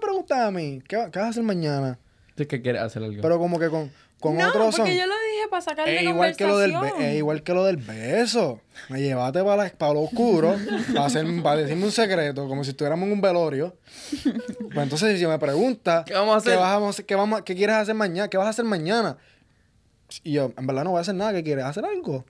[0.00, 1.98] preguntas a mí, ¿qué, va- qué vas a hacer mañana?
[2.36, 3.22] Es que quieres hacer algo.
[3.22, 3.90] Pero como que con,
[4.24, 4.84] con no, otros son...
[4.84, 7.64] porque yo lo dije para sacarle Es igual, que lo del es igual que lo
[7.64, 8.60] del beso.
[8.88, 10.56] Me llevaste para, la- para lo oscuro,
[10.94, 13.76] para, hacer, para decirme un secreto, como si estuviéramos en un velorio.
[14.72, 16.52] Pues entonces, si me preguntas, ¿Qué vamos a hacer?
[16.54, 18.28] ¿Qué, vamos a- qué vamos qué quieres hacer mañana?
[18.28, 19.16] ¿Qué vas a hacer mañana?
[20.22, 21.32] Y yo, en verdad no voy a hacer nada.
[21.32, 21.64] ¿Qué quieres?
[21.64, 22.24] ¿Hacer algo?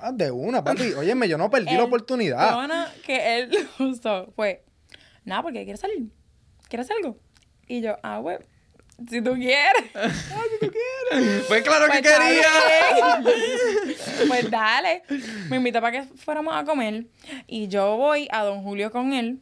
[0.00, 0.92] Ah, de una, papi.
[0.94, 2.50] Óyeme, yo no perdí la El oportunidad.
[2.52, 4.64] tono que él usó fue,
[5.24, 6.06] nada, porque quieres salir.
[6.68, 7.18] ¿Quieres hacer algo?
[7.68, 8.44] Y yo, ah, bueno,
[9.10, 9.92] si tú quieres.
[11.48, 13.22] pues claro que Pues, quería.
[14.28, 15.02] pues dale.
[15.48, 17.06] Me invitó para que fuéramos a comer.
[17.46, 19.40] Y yo voy a Don Julio con él.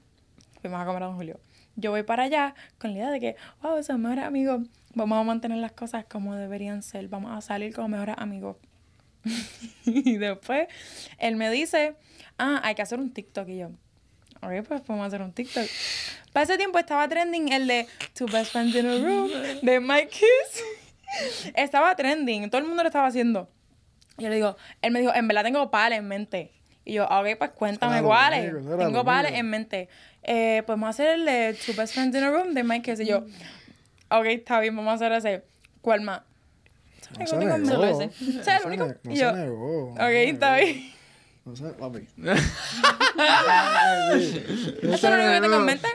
[0.60, 1.40] Fuimos a comer a Don Julio.
[1.76, 4.62] Yo voy para allá con la idea de que, wow, son mejores amigos.
[4.94, 7.08] Vamos a mantener las cosas como deberían ser.
[7.08, 8.56] Vamos a salir como mejores amigos.
[9.84, 10.68] y después
[11.18, 11.94] él me dice,
[12.38, 13.48] ah, hay que hacer un TikTok.
[13.48, 13.70] Y yo,
[14.42, 15.66] ok, pues podemos hacer un TikTok.
[16.32, 19.30] Para ese tiempo estaba trending el de Two Best Friends in a Room
[19.62, 21.52] de Mike Kiss.
[21.54, 23.48] estaba trending, todo el mundo lo estaba haciendo.
[24.18, 26.52] Y yo le digo, él me dijo, en verdad tengo pales en mente.
[26.84, 28.52] Y yo, ok, pues cuéntame cuáles.
[28.78, 29.88] Tengo pales en mente.
[30.22, 33.00] Eh, podemos hacer el de Two Best Friends in a Room de Mike Kiss.
[33.00, 33.18] Y yo,
[34.10, 35.44] ok, está bien, vamos a hacer ese.
[35.80, 36.22] ¿Cuál más?
[37.18, 37.54] No se negó.
[37.56, 38.86] es No el único.
[38.86, 39.92] no se negó.
[39.92, 40.92] ok, está bien.
[41.50, 42.06] No sé, papi.
[44.12, 45.88] Eso es lo único que tengo en mente.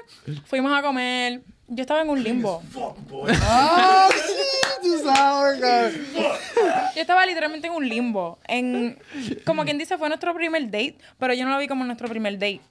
[0.46, 1.42] Fuimos a comer.
[1.68, 2.62] Yo estaba en un limbo.
[3.42, 4.08] ¡Ah!
[4.82, 5.94] Tú sabes, cabrón.
[6.96, 8.38] Yo estaba literalmente en un limbo.
[8.48, 9.00] En,
[9.46, 12.34] como quien dice, fue nuestro primer date, pero yo no lo vi como nuestro primer
[12.34, 12.62] date.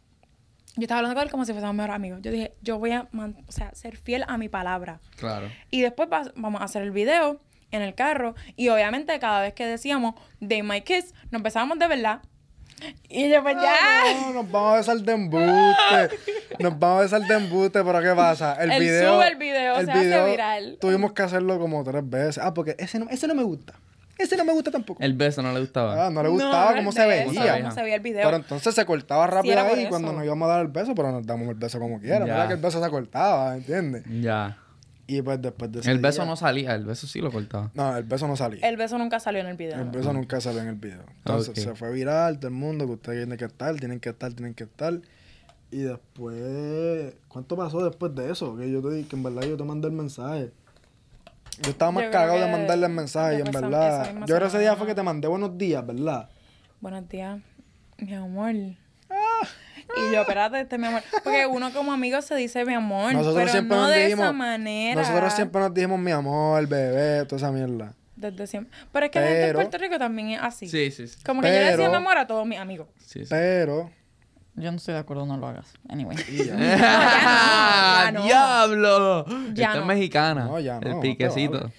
[0.77, 2.21] Yo estaba hablando con él como si fuésemos mejores amigos.
[2.23, 5.01] Yo dije, yo voy a man- o sea, ser fiel a mi palabra.
[5.17, 5.51] Claro.
[5.71, 8.35] Y después va- vamos a hacer el video en el carro.
[8.57, 12.21] Y obviamente cada vez que decíamos Day My Kiss, nos besábamos de verdad.
[13.09, 13.77] Y yo pues ya.
[14.21, 16.19] No, nos vamos a besar de embuste.
[16.59, 18.55] Nos vamos a besar de embuste, pero ¿qué pasa?
[18.63, 19.15] El Él video.
[19.15, 20.79] sube el video, se hace viral.
[20.81, 22.39] Tuvimos que hacerlo como tres veces.
[22.39, 23.75] Ah, porque ese no, ese no me gusta.
[24.17, 25.03] Ese no me gusta tampoco.
[25.03, 26.07] El beso no le gustaba.
[26.07, 27.59] Ah, no le gustaba no cómo el se veía.
[27.61, 28.25] cómo se veía el video.
[28.25, 31.11] Pero entonces se cortaba rápido por ahí cuando nos íbamos a dar el beso, pero
[31.11, 32.25] nos damos el beso como quiera.
[32.25, 34.05] Era que el beso se cortaba, ¿entiendes?
[34.21, 34.59] Ya.
[35.07, 37.71] Y pues después de ese El beso día- no salía, el beso sí lo cortaba.
[37.75, 38.67] No, el beso no salía.
[38.67, 39.79] El beso nunca salió en el video.
[39.81, 41.05] El beso nunca salió en el video.
[41.19, 41.57] Entonces Ok.
[41.57, 44.55] se fue viral, todo el mundo, que ustedes tienen que estar, tienen que estar, tienen
[44.55, 44.99] que estar.
[45.71, 48.57] Y después, ¿cuánto pasó después de eso?
[48.57, 50.53] Que yo te dije que en verdad yo te mandé el mensaje.
[51.63, 53.69] Yo estaba más Yo creo cagado de que mandarle el mensaje y en después esa-
[53.69, 54.07] verdad.
[54.07, 54.79] misma Yo creo que ese día semana.
[54.79, 56.29] fue que te mandé buenos días, ¿verdad?
[56.81, 57.41] Buenos días,
[57.99, 58.55] mi amor.
[59.97, 61.03] Y yo, espérate, este mi amor.
[61.23, 64.25] Porque uno como amigo se dice mi amor, Nosotros pero siempre no nos de dijimos.
[64.25, 65.01] esa manera.
[65.03, 67.93] Nosotros siempre nos dijimos mi amor, bebé, toda esa mierda.
[68.17, 68.73] Desde siempre.
[68.93, 70.69] Pero es que Pero- Puerto Rico también es así.
[70.69, 71.19] Sí, sí, sí.
[71.25, 72.89] Como que yo le decía mi amor a todos mis amigos.
[72.99, 73.27] sí, sí.
[73.31, 73.91] Pero.
[74.57, 75.67] Yo no estoy de acuerdo, no lo hagas.
[75.89, 76.17] Anyway.
[76.31, 76.55] y ya.
[78.05, 78.23] ya no.
[78.25, 79.27] ¡Diablo!
[79.53, 80.45] Ya Esta es mexicana.
[80.45, 81.73] No, ya no, El piquecito.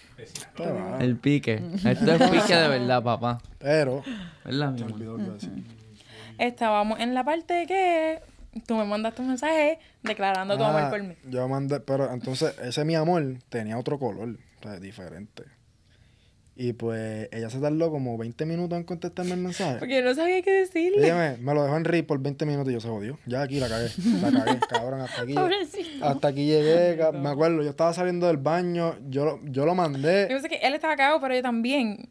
[1.00, 1.64] El pique.
[1.86, 3.38] Esto es pique de verdad, papá.
[3.60, 4.04] Pero.
[4.44, 5.00] ¿Verdad, mi amor?
[6.38, 8.20] Estábamos en la parte que
[8.68, 11.16] tú me mandaste un mensaje declarando tu Ah, amor por mí.
[11.30, 15.44] Yo mandé, pero entonces ese mi amor tenía otro color, o sea, diferente.
[16.58, 19.76] Y pues ella se tardó como 20 minutos en contestarme el mensaje.
[19.78, 21.02] Porque yo no sabía qué decirle.
[21.02, 23.20] Dígame, me lo dejó en read por 20 minutos y yo se jodió.
[23.26, 23.90] Ya aquí la cagué.
[24.22, 25.34] La cagué, cabrón, hasta aquí.
[25.34, 26.06] Pobrecito.
[26.06, 29.76] Hasta aquí llegué, me acuerdo, yo estaba saliendo del baño, yo, lo- yo lo Yo
[29.76, 30.28] mandé.
[30.28, 32.08] pensé que él estaba cagado, pero yo también.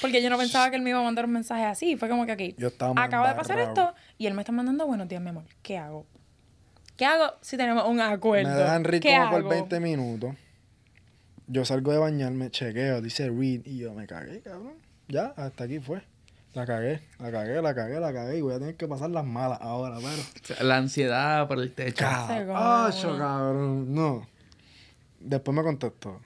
[0.00, 1.96] Porque yo no pensaba que él me iba a mandar un mensaje así.
[1.96, 2.54] Fue como que aquí.
[2.58, 5.44] Yo estaba Acaba de pasar esto y él me está mandando buenos días, mi amor.
[5.62, 6.06] ¿Qué hago?
[6.96, 8.48] ¿Qué hago si tenemos un acuerdo?
[8.48, 9.30] Me dejan ¿Qué como hago?
[9.32, 10.34] por 20 minutos.
[11.48, 14.74] Yo salgo de bañarme, chequeo, dice read y yo me cagué, cabrón.
[15.08, 16.02] Ya, hasta aquí fue.
[16.54, 19.24] La cagué, la cagué, la cagué, la cagué y voy a tener que pasar las
[19.24, 20.66] malas ahora, pero.
[20.66, 22.04] La ansiedad por el techo.
[22.04, 24.26] Cabrón, cabrón, no.
[25.20, 26.20] Después me contestó.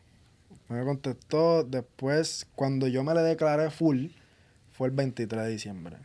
[0.71, 4.07] Me contestó después, cuando yo me le declaré full,
[4.73, 5.97] fue el 23 de diciembre.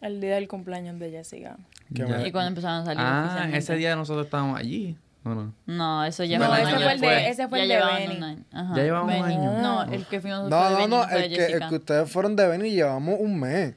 [0.00, 1.56] El día del cumpleaños de Jessica.
[1.88, 2.06] Ya.
[2.06, 4.96] me- Y cuando empezaron a salir Ah, ese día nosotros estábamos allí.
[5.24, 5.54] ¿O no?
[5.66, 8.08] No, eso ya No, fue un ese fue el de- ese fue ya el de
[8.18, 8.24] Benny.
[8.24, 8.46] un.
[8.58, 8.74] Ajá.
[8.74, 9.34] Ya llevaban un Benny.
[9.36, 9.62] año.
[9.62, 12.48] No, el que fuimos No, no, Benny, no, el que, el que ustedes fueron de
[12.48, 13.74] venir llevamos un mes.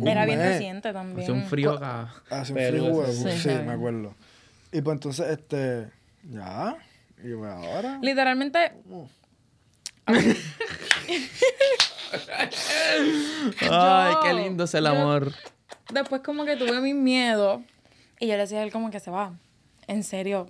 [0.00, 1.20] Un Era bien reciente también.
[1.20, 2.14] Hace un frío acá.
[2.30, 4.14] Hace un frío huevo, Sí, sí, me acuerdo.
[4.72, 5.90] Y pues entonces, este,
[6.30, 6.76] ya,
[7.22, 7.98] y pues ahora.
[8.00, 8.72] Literalmente,
[13.60, 15.32] Ay, Yo- qué lindo es el yo- amor.
[15.92, 17.62] después como que tuve mi miedo
[18.20, 19.32] y yo le decía a él como que se va.
[19.86, 20.46] En serio.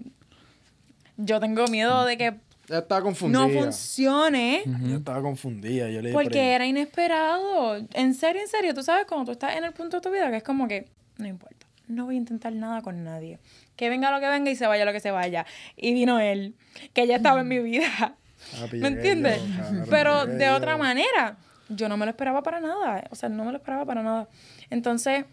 [1.17, 2.35] Yo tengo miedo de que
[2.69, 3.47] Ya estaba confundida.
[3.47, 5.89] no funcione Ya estaba confundida.
[5.91, 7.77] Yo le porque era inesperado.
[7.95, 8.75] En serio, en serio.
[8.75, 10.89] Tú sabes cuando tú estás en el punto de tu vida que es como que
[11.19, 11.67] no importa.
[11.89, 13.39] no voy a intentar nada con nadie.
[13.77, 15.47] Que venga lo que venga y se vaya lo que se vaya.
[15.77, 16.55] Y vino él,
[16.95, 18.17] que ya estaba en mi vida.
[18.61, 19.43] Papi, ¿Me llegué entiendes?
[19.91, 21.37] Pero de otra manera,
[21.69, 23.05] yo no me lo esperaba para nada.
[23.11, 24.29] O sea, no me lo esperaba para nada.
[24.71, 25.25] Entonces,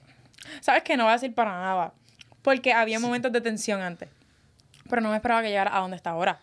[0.62, 0.98] ¿sabes qué?
[0.98, 1.94] No voy a decir para nada.
[2.42, 4.10] Porque había momentos de tensión antes.
[4.90, 6.40] Pero no me esperaba que llegara a donde está ahora.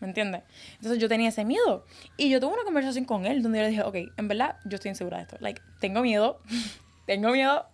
[0.00, 0.42] ¿Me entiendes?
[0.76, 1.84] Entonces yo tenía ese miedo.
[2.16, 4.76] Y yo tuve una conversación con él donde yo le dije, ok, en verdad yo
[4.76, 5.36] estoy insegura de esto.
[5.40, 6.40] Like, tengo miedo.
[7.06, 7.66] tengo miedo.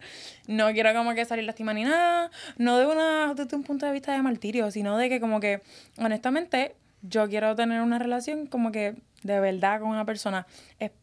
[0.49, 2.31] No quiero como que salir lastimada ni nada.
[2.57, 5.62] No de una, desde un punto de vista de martirio, sino de que como que,
[5.99, 10.47] honestamente, yo quiero tener una relación como que de verdad con una persona.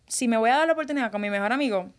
[0.07, 1.89] Si me voy a dar la oportunidad con mi mejor amigo,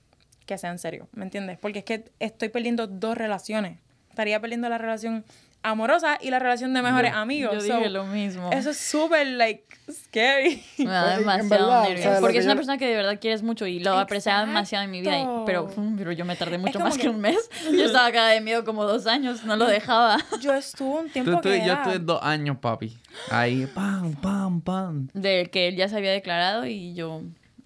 [0.46, 1.58] que sea en serio, ¿me entiendes?
[1.58, 3.78] Porque es que estoy perdiendo dos relaciones.
[4.10, 5.24] Estaría perdiendo la relación
[5.64, 7.54] amorosa y la relación de mejores amigos.
[7.54, 8.50] Yo So, dije lo mismo.
[8.52, 10.62] Eso es súper, like, scary.
[10.78, 12.94] Me da En demasiado verdad, o sea, Porque que es una yo- persona que de
[12.96, 15.18] verdad quieres mucho y lo apreciaba demasiado en mi vida.
[15.18, 17.02] y- pero, mm, pero yo me tardé mucho más que...
[17.02, 17.38] que- un mes.
[17.72, 20.18] Yo estaba acá de miedo como dos años, no lo dejaba.
[20.40, 22.96] Yo estuve un tiempo Tú, tú- que yo era- estuve dos años, papi.
[23.30, 25.08] Ahí, pam, pam, pam.
[25.14, 27.20] De que él ya se había declarado y yo.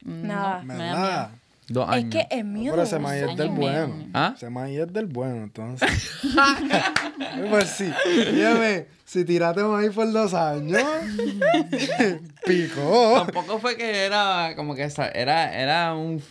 [0.04, 0.58] mm, Nada.
[0.62, 1.30] No, me da miedo.
[1.68, 2.14] Dos Es años.
[2.14, 2.72] que es miedo.
[2.72, 4.06] Pero ese maíz es del bueno.
[4.14, 4.32] ¿Ah?
[4.34, 6.18] Ese maíz es del bueno, entonces.
[7.50, 7.92] pues sí.
[8.32, 10.82] Dígame, si tiraste maíz por dos años,
[12.46, 13.22] picó.
[13.24, 16.22] Tampoco fue que era como que esa, era, era un,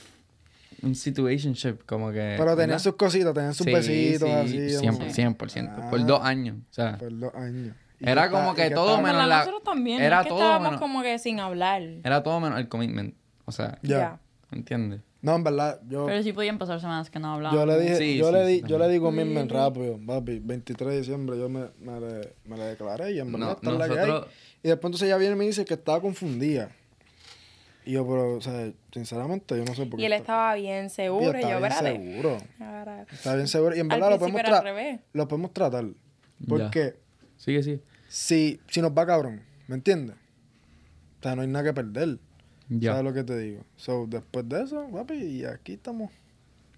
[0.82, 2.36] un situationship, como que.
[2.38, 2.80] Pero tenían ¿verdad?
[2.80, 4.86] sus cositas, tenían sus Sí, besitos sí, así.
[4.86, 6.04] 100%, como- 100%, por Ah.
[6.04, 6.58] dos años.
[6.70, 7.76] O sea, Por dos años.
[8.00, 10.02] ¿Y Era como está- que todo está- menos la- nosotros también.
[10.02, 11.82] era es que todo estábamos menos- como que sin hablar.
[12.04, 13.16] era todo menos el commitment.
[13.46, 13.98] O sea, Ya.
[13.98, 14.20] Ya.
[14.52, 15.02] ¿entiendes?
[15.28, 17.60] No, en verdad, yo, Pero sí podían pasar semanas que no hablábamos.
[17.60, 20.40] yo le dije, Sí, yo sí, le sí, di, yo le digo mismo rápido, papi,
[20.40, 23.72] 23 de diciembre yo me, me, le, me le declaré y en verdad No, esta
[23.72, 24.22] es la que hay.
[24.64, 26.72] Y después entonces ella viene y me dice que estaba confundida.
[27.86, 30.04] Y yo, pero, o sea, sinceramente, yo no sé por qué.
[30.04, 31.24] Y él está- estaba bien seguro.
[31.26, 31.98] Y estaba yo, bien espérate.
[31.98, 32.38] seguro.
[32.60, 33.76] Ahora- Está bien seguro.
[33.76, 35.00] Y en verdad lo podemos, tra- revés.
[35.14, 35.86] lo podemos tratar.
[36.48, 36.96] Porque
[37.38, 37.82] Sigue, sí.
[38.10, 40.16] si, si nos va cabrón, ¿me entiendes?
[41.20, 42.18] O sea, no hay nada que perder.
[42.70, 42.92] Ya.
[42.92, 43.62] ¿Sabes lo que te digo?
[43.78, 46.12] So, después de eso, papi, y aquí estamos.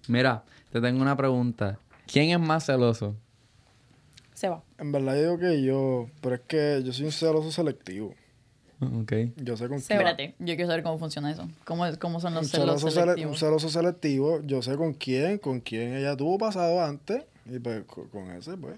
[0.08, 1.78] Mira, te tengo una pregunta.
[2.06, 3.14] ¿Quién es más celoso?
[4.34, 4.62] Se va.
[4.78, 8.14] En verdad yo digo que yo, pero es que yo soy un celoso selectivo.
[8.80, 9.12] Ok.
[9.36, 9.98] Yo sé con quién.
[9.98, 11.46] Espérate, yo quiero saber cómo funciona eso.
[11.64, 13.38] ¿Cómo, es- cómo son Un los celos celoso, sele- un selectivos?
[13.38, 17.24] celoso selectivo, yo sé con quién, con quién ella tuvo pasado antes.
[17.52, 18.76] Y pues co- con, ese, pues.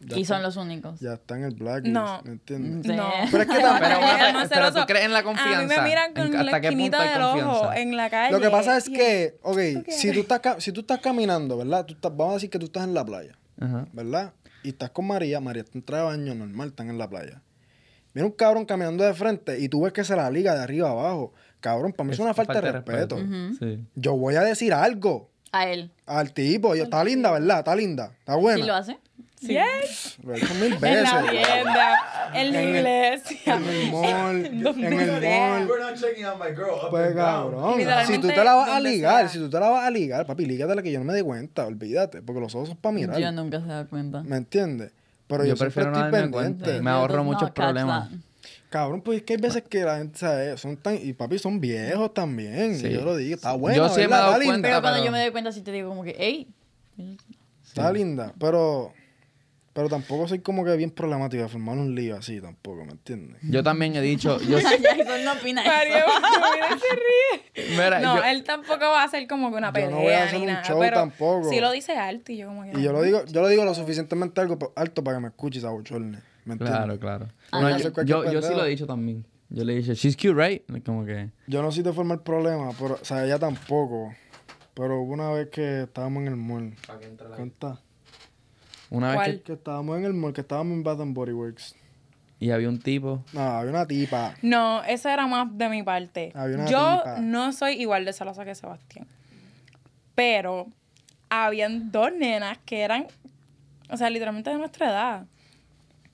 [0.00, 0.98] ya Y está- son los únicos.
[1.00, 2.22] Ya está en el blacklist, No.
[2.24, 2.86] ¿me entiendes?
[2.90, 2.96] Sí.
[2.96, 3.10] No.
[3.30, 5.12] Pero es que Te tam- van a Pero creer una- más pero tú crees en
[5.12, 5.82] la A mí me confianza.
[5.82, 7.80] miran con ¿En- la hasta qué punto esquinita hay del ojo confianza?
[7.80, 8.32] en la calle.
[8.32, 11.84] Lo que pasa es que, ok, ¿Tú si tú, estás, si tú estás caminando, ¿verdad?
[11.84, 13.86] Tú estás, vamos a decir que tú estás en la playa, Ajá.
[13.92, 14.32] ¿verdad?
[14.62, 17.42] Y estás con María, María está en traje de baño normal, están en la playa.
[18.14, 20.90] Viene un cabrón caminando de frente y tú ves que se la liga de arriba
[20.90, 21.32] abajo.
[21.60, 23.18] Cabrón, para mí es una falta, de respeto.
[23.58, 23.84] Sí.
[23.94, 25.90] Yo voy a decir algo A él.
[26.06, 26.74] al tipo.
[26.74, 27.58] Yo, está linda, ¿verdad?
[27.58, 28.10] Está linda.
[28.18, 28.60] Está buena.
[28.60, 28.98] ¿Sí lo hace?
[29.40, 30.16] Yes.
[30.24, 31.04] Lo he hecho mil En veces.
[31.12, 31.98] la tienda,
[32.34, 33.54] en la En el- iglesia.
[33.56, 34.44] En el mall.
[34.46, 35.68] En el mall.
[35.68, 36.74] We're not checking out my girl.
[36.84, 39.28] Up Pues cabrón, si tú te la vas a ligar, sea.
[39.28, 41.66] si tú te la vas a ligar, papi, lígatela que yo no me dé cuenta,
[41.66, 44.22] olvídate, porque los ojos son para mirar, Yo nunca se da cuenta.
[44.24, 44.90] ¿me entiendes?
[45.28, 46.80] Pero Yo yo, siempre prefiero no estoy pendiente.
[46.82, 48.08] Me ahorro muchos problemas.
[48.10, 48.18] that.
[48.70, 50.60] Cabrón, pues es que hay veces que la gente, ¿sabes?
[50.60, 52.88] Son tan, y papi, son viejos también, Sí.
[52.88, 55.20] y yo lo digo, está buena, Yo sí me dado cuenta, Pero cuando yo me
[55.20, 56.48] doy cuenta, sí te digo como que, hey,
[57.64, 58.92] está linda, pero,
[59.72, 63.38] pero tampoco soy como que bien problemático de formar un lío así, tampoco, ¿me entiendes?
[63.42, 66.06] Yo también he dicho, yo, Jackson no opina Mario, eso.
[66.54, 67.70] mira, se ríe.
[67.76, 70.12] mira, No, yo- él tampoco va a hacer como que una Yo pelea no voy
[70.12, 71.48] a hacer ni un nada, show pero tampoco.
[71.48, 72.78] Sí lo dice alto y yo como que...
[72.78, 75.64] Y yo lo digo, yo lo digo lo suficientemente alto, alto para que me escuches
[75.64, 76.76] a bochorne, ¿me entiendes?
[76.76, 77.28] claro, claro.
[77.52, 79.24] No, No, yo yo, sé sí lo he dicho también.
[79.50, 80.62] Yo le dicho, she's cute, right?
[80.84, 84.14] Como que, Yo no soy de formar problemas, pero, o sea, ella tampoco.
[84.74, 86.74] Pero hubo una vez que estábamos en el mall.
[87.34, 87.80] Cuenta.
[88.90, 89.42] una vez que...
[89.42, 91.74] Que estábamos en el mall, que estábamos en Bath and Body Works.
[92.40, 93.24] Y había un tipo...
[93.32, 94.34] No, había una tipa.
[94.42, 96.30] No, eso era más de mi parte.
[96.34, 97.18] Había una Yo tipa.
[97.20, 99.06] no soy igual de celosa que Sebastián.
[100.14, 100.68] Pero
[101.30, 103.06] habían dos nenas que eran,
[103.90, 105.26] o sea, literalmente de nuestra edad.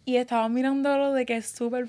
[0.04, 1.87] Y estaban mirándolo de que es súper.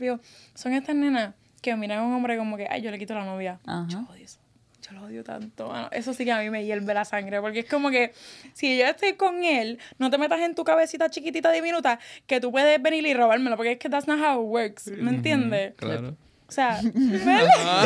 [0.54, 3.26] Son estas nenas que miran a un hombre como que, ay, yo le quito la
[3.26, 3.60] novia.
[3.66, 3.88] Ajá.
[3.90, 4.40] Yo odio eso.
[4.82, 5.90] Yo lo odio tanto, mano.
[5.92, 7.42] Eso sí que a mí me hierve la sangre.
[7.42, 8.14] Porque es como que
[8.54, 12.52] si yo estoy con él, no te metas en tu cabecita chiquitita diminuta que tú
[12.52, 13.58] puedes venir y robármelo.
[13.58, 14.88] Porque es que that's not how it works.
[14.88, 15.74] ¿Me entiendes?
[15.76, 16.16] Claro.
[16.48, 17.86] O sea, ¿verdad?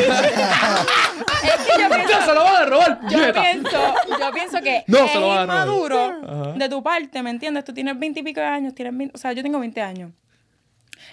[1.42, 2.89] es que yo pienso, ¡Se lo van a robar!
[3.08, 7.64] Yo pienso, yo pienso que No, es inmaduro de tu parte, ¿me entiendes?
[7.64, 10.12] Tú tienes 20 y pico de años, tienes 20 o sea, yo tengo 20 años.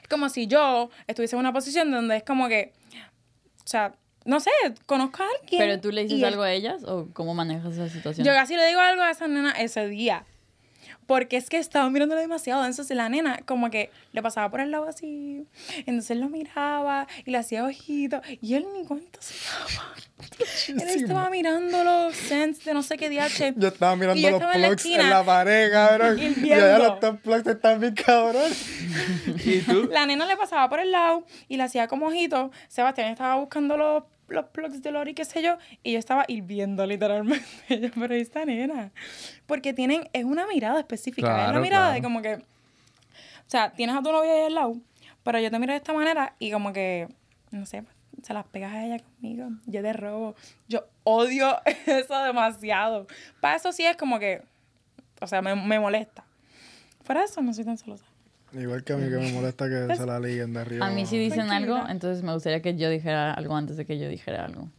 [0.01, 2.73] Es como si yo estuviese en una posición donde es como que,
[3.59, 3.93] o sea,
[4.25, 4.51] no sé,
[4.85, 5.61] conozco a alguien.
[5.61, 8.25] ¿Pero tú le dices él- algo a ellas o cómo manejas esa situación?
[8.27, 10.25] Yo casi le digo algo a esa nena ese día.
[11.07, 12.65] Porque es que estaba mirándolo demasiado.
[12.65, 15.45] Entonces la nena como que le pasaba por el lado así.
[15.79, 18.21] Entonces él lo miraba y le hacía ojitos.
[18.41, 19.95] Y él ni cuenta se daba.
[20.67, 23.53] Él estaba mirando los sens de no sé qué DH.
[23.57, 26.19] Yo estaba mirando Y yo los estaba en la plugs en la pared, cabrón.
[26.37, 28.51] y Y allá los top plugs están bien cabrón.
[29.45, 29.89] ¿Y tú?
[29.91, 32.51] La nena le pasaba por el lado y le hacía como ojitos.
[32.67, 36.86] Sebastián estaba buscando los, los plugs de Lori, qué sé yo, y yo estaba hirviendo
[36.86, 37.45] literalmente.
[37.82, 38.91] Yo, pero esta nena.
[39.45, 41.47] Porque tienen, es una mirada específica.
[41.47, 42.36] es la mirada de como que.
[42.36, 44.75] O sea, tienes a tu novia ahí al lado,
[45.23, 47.07] pero yo te miro de esta manera y como que,
[47.51, 47.86] no sé,
[48.21, 49.49] se las pegas a ella conmigo.
[49.65, 50.36] Yo te robo.
[50.67, 53.07] Yo odio eso demasiado.
[53.39, 54.41] Para eso sí es como que.
[55.21, 56.25] O sea, me, me molesta.
[57.03, 58.05] Fuera de eso, no soy tan celosa.
[58.57, 60.87] Igual que a mí que me molesta que se la liguen de arriba.
[60.87, 61.75] A mí si dicen Tranquila.
[61.77, 64.69] algo, entonces me gustaría que yo dijera algo antes de que yo dijera algo.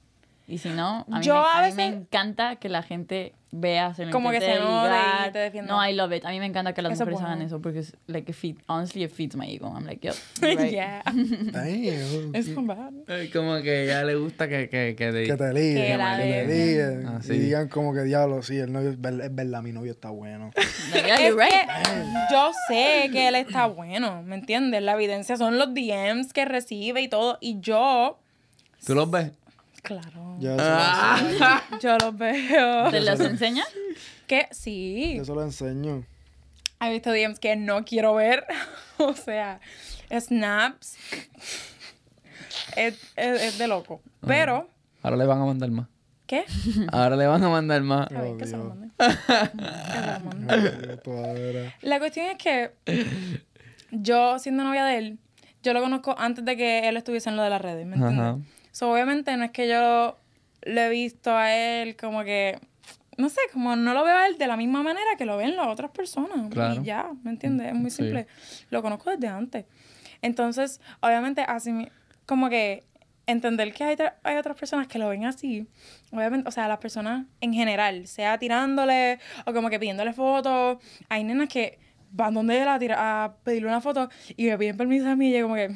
[0.51, 3.35] Y si no, a mí, Yo me, a a mí me encanta que la gente
[3.51, 5.31] vea, se lo Como que se y ligar.
[5.31, 5.75] te defienda.
[5.75, 6.25] No, I love it.
[6.25, 7.47] A mí me encanta que las Eso es mujeres hagan bueno.
[7.47, 9.67] eso porque es, like, it feed, honestly, it feeds my ego.
[9.69, 10.71] I'm like, yo, right.
[10.71, 11.03] yeah.
[11.53, 12.67] Damn.
[12.67, 12.93] Bad.
[13.09, 16.17] Ay, Como que ya le gusta que, que, que te- Que te liguen, Que la
[16.17, 17.07] que te liguen.
[17.07, 17.39] Ah, Y sí.
[17.39, 20.51] digan como que diablo, sí, el novio es ver- es verdad, mi novio está bueno.
[20.95, 21.69] Yeah, you're right.
[22.33, 24.83] yo sé que él está bueno, ¿me entiendes?
[24.83, 27.37] La evidencia son los DMs que recibe y todo.
[27.43, 28.19] Y yo,
[28.87, 29.33] ¿Tú los ves?
[29.83, 31.63] Claro, Yo eso, Ah.
[31.81, 32.91] yo los veo.
[32.91, 33.65] ¿Te los enseña?
[34.27, 36.05] Que sí, yo se lo enseño.
[36.81, 38.45] he visto DMs que no quiero ver.
[38.99, 39.61] o sea,
[40.11, 40.97] snaps.
[42.77, 44.01] Es, es- es de loco.
[44.27, 44.69] Pero,
[45.03, 45.89] Ahora le van a mandar más.
[46.27, 46.45] ¿qué?
[46.93, 48.11] Ahora le van a mandar más.
[48.13, 48.93] A ver, que se lo manden.
[51.83, 52.73] La cuestión es que
[53.91, 55.19] yo, siendo novia de él,
[55.63, 58.19] yo lo conozco antes de que él estuviese en lo de las redes, ¿me entiendes?
[58.21, 58.39] Ajá.
[58.79, 60.17] So, obviamente no es que yo
[60.63, 62.59] lo he visto a él como que,
[63.17, 65.57] no sé, como no lo veo a él de la misma manera que lo ven
[65.57, 66.49] las otras personas.
[66.51, 66.81] Claro.
[66.81, 67.67] Y ya, ¿me entiendes?
[67.69, 67.97] Es muy Sí.
[68.05, 68.29] simple.
[68.71, 69.65] Lo conozco desde antes.
[70.23, 71.89] Entonces, obviamente, así,
[72.25, 72.85] como que
[73.27, 75.67] entender que hay, hay otras personas que lo ven así,
[76.13, 81.25] obviamente, o sea, las personas en general, sea tirándole o como que pidiéndole fotos, hay
[81.25, 81.79] nenas que
[82.11, 85.29] van donde él a, tira- a pedirle una foto y me piden permiso a mí
[85.31, 85.69] y yo como que,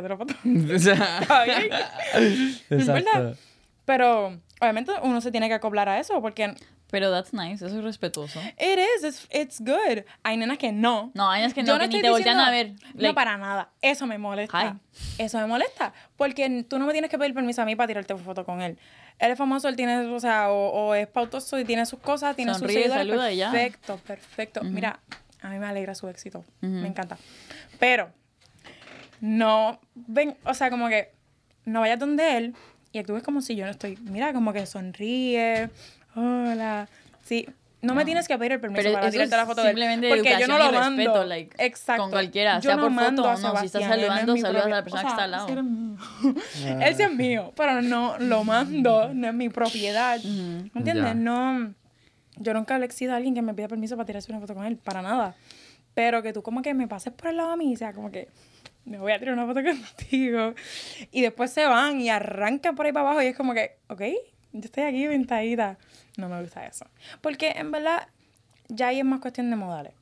[0.00, 0.34] te otra foto.
[0.74, 1.70] O sea, Está bien.
[2.14, 2.98] Es verdad.
[2.98, 3.36] Exacto.
[3.84, 6.54] Pero obviamente uno se tiene que acoplar a eso porque
[6.90, 8.40] Pero that's nice, eso es respetuoso.
[8.58, 10.04] it is, it's, it's good.
[10.22, 11.10] Hay nenas que no.
[11.14, 12.72] No, hay unas que Yo no, que ni te voltean a ver.
[12.72, 13.70] diciendo- Like, no, para nada.
[13.82, 14.78] Eso me molesta.
[15.18, 15.92] Eso me molesta.
[16.16, 18.78] Porque tú no me tienes que pedir permiso a mí para tirarte foto con él.
[19.18, 22.34] Él es famoso, él tiene, o sea, o, o es pautoso y tiene sus cosas,
[22.36, 23.06] tiene Sonríe, sus seguidores.
[23.06, 23.50] saluda y ya.
[23.52, 24.62] Perfecto, perfecto.
[24.64, 24.98] Mira,
[25.42, 26.44] a mí me alegra su éxito.
[26.62, 27.18] Me encanta.
[27.78, 28.10] Pero,
[29.24, 31.10] no, ven, o sea, como que
[31.64, 32.54] no vayas donde él
[32.92, 33.96] y actúes como si yo no estoy.
[34.02, 35.70] Mira, como que sonríe.
[36.14, 36.88] Hola.
[37.22, 37.48] Sí.
[37.80, 39.76] No, me tienes que pedir el permiso Pero para tirarte la foto de él.
[39.76, 41.02] simplemente Porque yo no lo mando.
[41.02, 42.02] respeto, like, Exacto.
[42.02, 44.34] con cualquiera, Yo sea no por foto o a no, si estás no es saludando,
[44.34, 45.46] mi saludas a la persona que o está sea, al lado.
[45.48, 45.96] ese eres mío.
[46.86, 50.18] Él sí es mío, pero no lo mando, no es mi propiedad.
[50.22, 51.16] ¿Me entiendes?
[51.16, 51.72] No,
[52.36, 54.66] yo nunca le exijo a alguien que me pida permiso para tirarse una foto con
[54.66, 55.34] él, para nada.
[55.94, 58.10] Pero que tú como que me pases por el lado a mí, o sea, como
[58.10, 58.28] que
[58.84, 60.54] me voy a tirar una foto contigo.
[61.10, 64.02] Y después se van y arrancan por ahí para abajo y es como que, ok,
[64.52, 65.78] yo estoy aquí ventadita.
[66.16, 66.86] No me gusta eso.
[67.20, 68.06] Porque en verdad
[68.68, 69.92] ya ahí es más cuestión de modales.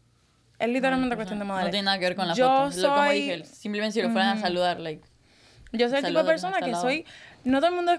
[0.59, 1.67] Es literalmente cuestión de modales.
[1.67, 2.77] No tiene nada que ver con la Yo foto.
[2.81, 5.03] Lo- Como soy- dije, simplemente si lo fueran a saludar, like,
[5.73, 7.05] Yo soy el tipo de persona que soy.
[7.45, 7.99] No todo el mundo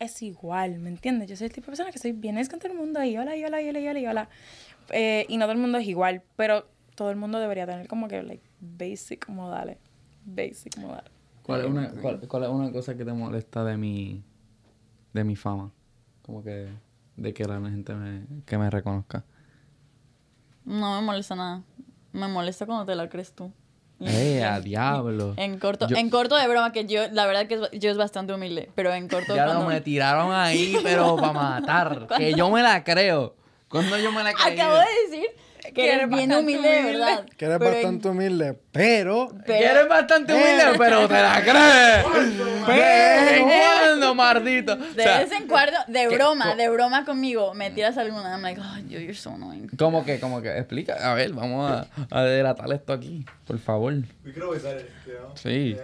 [0.00, 1.28] es igual, ¿me entiendes?
[1.30, 3.16] Yo soy el tipo de persona que soy bien es con todo el mundo y
[3.16, 4.28] hola, y hola, y hola, y hola, y hola.
[4.90, 8.08] Eh, y no todo el mundo es igual, pero todo el mundo debería tener como
[8.08, 9.78] que, like, basic modales.
[10.34, 11.10] Basic modales.
[11.42, 14.22] ¿Cuál es, una, cuál, cuál es una cosa que te molesta de mi,
[15.14, 15.70] de mi fama?
[16.22, 16.68] Como que,
[17.16, 19.24] de que la gente me, que me reconozca.
[20.64, 21.62] no me molesta nada.
[22.12, 23.50] Me molesta cuando te la crees tú.
[24.00, 25.34] ¡Eh, a diablo!
[25.36, 27.96] En corto, Yo- en corto de broma, que yo, la verdad que es- yo es
[27.96, 29.66] bastante humilde, pero en corto Ya cuando...
[29.66, 32.06] me tiraron ahí, pero para matar.
[32.18, 33.34] Que yo me la creo.
[33.68, 34.52] Cuando yo me la creo.
[34.54, 35.26] Acabo de decir
[35.74, 36.98] que eres bien bastante humilde de humilde.
[36.98, 37.24] verdad.
[37.36, 39.28] Que eres pero en- bastante humilde, pero...
[39.28, 42.38] pero- Que eres bastante humilde, pero te la crees.
[42.68, 44.72] En cuando, mardito.
[44.74, 48.32] O De sea, vez en cuando, de broma, de broma conmigo, me tiras alguna.
[48.34, 49.68] I'm like, oh, you're so annoying.
[49.78, 51.10] como que, como que, explica.
[51.10, 53.94] A ver, vamos a, a delatar esto aquí, por favor.
[55.34, 55.76] Sí.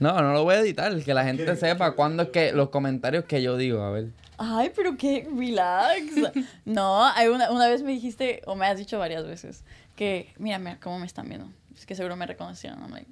[0.00, 3.24] No, no lo voy a editar, que la gente sepa cuándo es que los comentarios
[3.24, 4.08] que yo digo, a ver.
[4.38, 6.02] Ay, pero qué, relax.
[6.64, 9.64] No, hay una, una vez me dijiste, o me has dicho varias veces,
[9.96, 11.48] que, mira, mira, cómo me están viendo.
[11.76, 12.80] Es que seguro me reconocieron.
[12.82, 13.06] I'm like,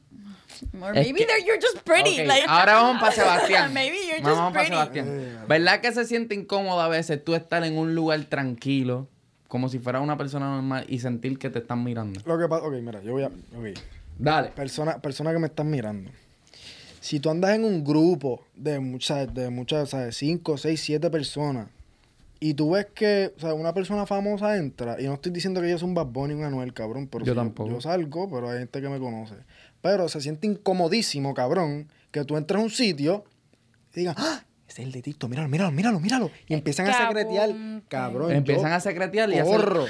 [0.80, 2.20] or Es maybe que- they're, you're just pretty.
[2.20, 3.72] Ok, like- ahora vamos para Sebastián.
[3.74, 5.00] maybe you're Vamos just para pretty.
[5.08, 5.44] Sebastián.
[5.48, 9.08] ¿Verdad que se siente incómodo a veces tú estar en un lugar tranquilo
[9.48, 12.20] como si fuera una persona normal y sentir que te están mirando.
[12.24, 13.26] Lo que pasa, ok, mira, yo voy a.
[13.26, 13.78] ok.
[14.16, 14.50] Dale.
[14.50, 16.10] Persona, persona que me están mirando.
[17.00, 20.16] Si tú andas en un grupo de muchas, de muchas, ¿sabes?
[20.16, 21.68] Cinco, seis, siete personas.
[22.38, 25.00] Y tú ves que, o sea, una persona famosa entra.
[25.00, 27.06] Y no estoy diciendo que yo soy un Bad Bunny, un Anuel, cabrón.
[27.06, 27.70] Pero Yo si tampoco.
[27.70, 29.34] Yo salgo, pero hay gente que me conoce.
[29.82, 33.24] Pero se siente incomodísimo, cabrón, que tú entres a un sitio
[33.94, 34.44] y digas, ¡ah!
[34.70, 36.30] Ese es el de Tito, míralo, míralo, míralo, míralo.
[36.46, 37.50] Y empiezan a secretear.
[37.88, 38.30] Cabrón.
[38.30, 39.84] Empiezan yo a secretear y hacer- corro.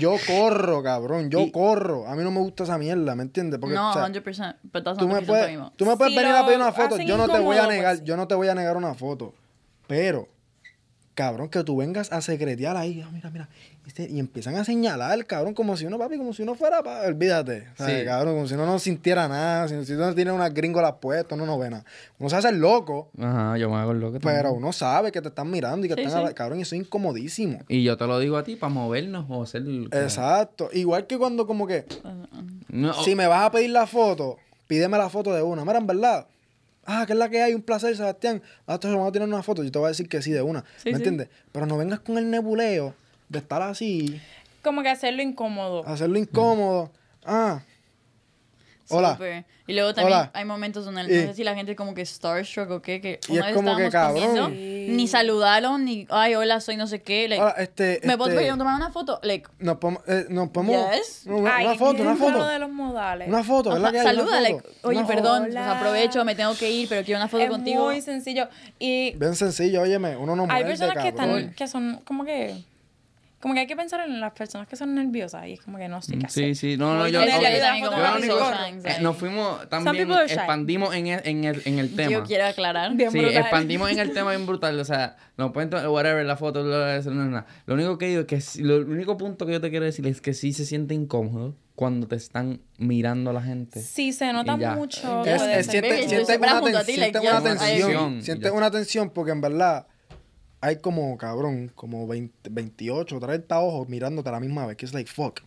[0.00, 1.28] Yo corro, cabrón.
[1.28, 2.08] Yo Y- corro.
[2.08, 3.60] A mí no me gusta esa mierda, ¿me entiendes?
[3.60, 4.56] Porque, no, o sea, 100%.
[4.62, 5.74] But that's tú not me puedes, mismo.
[5.76, 6.96] tú me puedes Si venir a pedir una foto.
[6.98, 8.04] Yo no te voy a negar, pues.
[8.04, 9.34] yo no te voy a negar una foto.
[9.86, 10.26] Pero,
[11.14, 13.48] cabrón, que tú vengas a secretear ahí, ah, mira, mira,
[13.86, 17.02] este, y empiezan a señalar, cabrón, como si uno, papi, como si uno fuera, pa-
[17.06, 18.04] olvídate, ¿sabes, Sí.
[18.04, 21.46] cabrón, como si uno no sintiera nada, si, si uno tiene una gringola puesta, uno
[21.46, 21.84] no ve nada.
[22.18, 24.18] Uno se hace el loco, Ajá, yo me hago loco.
[24.20, 24.56] pero también.
[24.56, 26.28] uno sabe que te están mirando y que Sí, están, sí.
[26.30, 27.60] a- cabrón, y eso es incomodísimo.
[27.68, 29.62] Y yo te lo digo a ti para movernos o hacer.
[29.92, 30.68] Exacto.
[30.72, 31.84] Igual que cuando como que,
[32.68, 34.36] No, si me vas a pedir la foto,
[34.66, 35.64] pídeme la foto de una.
[35.64, 36.26] Mira, en verdad.
[36.86, 38.42] Ah, que es la que hay, un placer, Sebastián.
[38.66, 39.62] Ah, entonces vamos a tirar una foto.
[39.62, 40.60] Yo te voy a decir que sí de una.
[40.78, 40.96] Sí, ¿Me sí.
[40.96, 41.28] entiendes?
[41.52, 42.94] Pero no vengas con el nebuleo
[43.28, 44.20] de estar así,
[44.62, 45.86] Como que hacerlo incómodo.
[45.86, 46.90] hacerlo incómodo.
[47.24, 47.62] Ah.
[48.90, 49.18] Hola.
[49.66, 50.30] Y luego también Hola.
[50.34, 53.18] hay momentos donde Y- no sé si la gente como que starstruck o qué, que
[53.28, 54.44] Y una es vez como que, estábamos cabrón.
[54.52, 57.26] comiendo, ni saludaron, ni, ay, hola, soy no sé qué.
[57.28, 58.00] Like, Hola, este.
[58.04, 59.20] ¿Me puedo este, pedir tomar una foto?
[59.22, 60.02] Like, Nos podemos.
[60.06, 61.22] eh, nos podemos Yes.
[61.26, 62.46] una, una foto, una foto.
[62.46, 63.26] de los modales.
[63.28, 64.04] Una foto, ajá, ¿verdad que hay?
[64.16, 67.42] Saluda, like, oye, Una perdón, pues aprovecho, me tengo que ir, pero quiero una foto
[67.44, 67.84] es contigo.
[67.86, 68.48] muy sencillo.
[68.78, 69.12] Y.
[69.16, 70.14] Bien sencillo, óyeme.
[70.16, 71.38] Uno no hay muerde, personas que cabrón.
[71.38, 72.54] están, que son como que,
[73.44, 75.86] como que hay que pensar en las personas que son nerviosas y es como que
[75.86, 76.44] no sé qué hacer.
[76.56, 77.20] Sí, sí, no, no, yo.
[77.20, 82.10] eh, nos fuimos también, expandimos en el, en el, en el tema.
[82.10, 82.94] Yo quiero aclarar.
[82.94, 83.36] Bien Sí, brutal.
[83.42, 84.80] expandimos en el tema bien brutal.
[84.80, 87.44] O sea, no pueden to- whatever, la foto, bla, bla, eso no nada.
[87.66, 88.26] Lo único que digo es
[88.56, 91.54] que lo único punto que yo te quiero decir es que sí se siente incómodo
[91.74, 93.82] cuando te están mirando la gente.
[93.82, 94.74] Sí, se nota Y ya.
[94.74, 95.22] mucho.
[95.26, 97.90] Es, es, siente, una, a ten- siente una tensión.
[98.06, 98.22] agree.
[98.22, 98.52] Siente Ya.
[98.52, 99.86] una tensión porque en verdad
[100.64, 104.76] hay como, cabrón, como 20, 28, 30 ojos mirándote a la misma vez.
[104.76, 105.40] Que es like, fuck.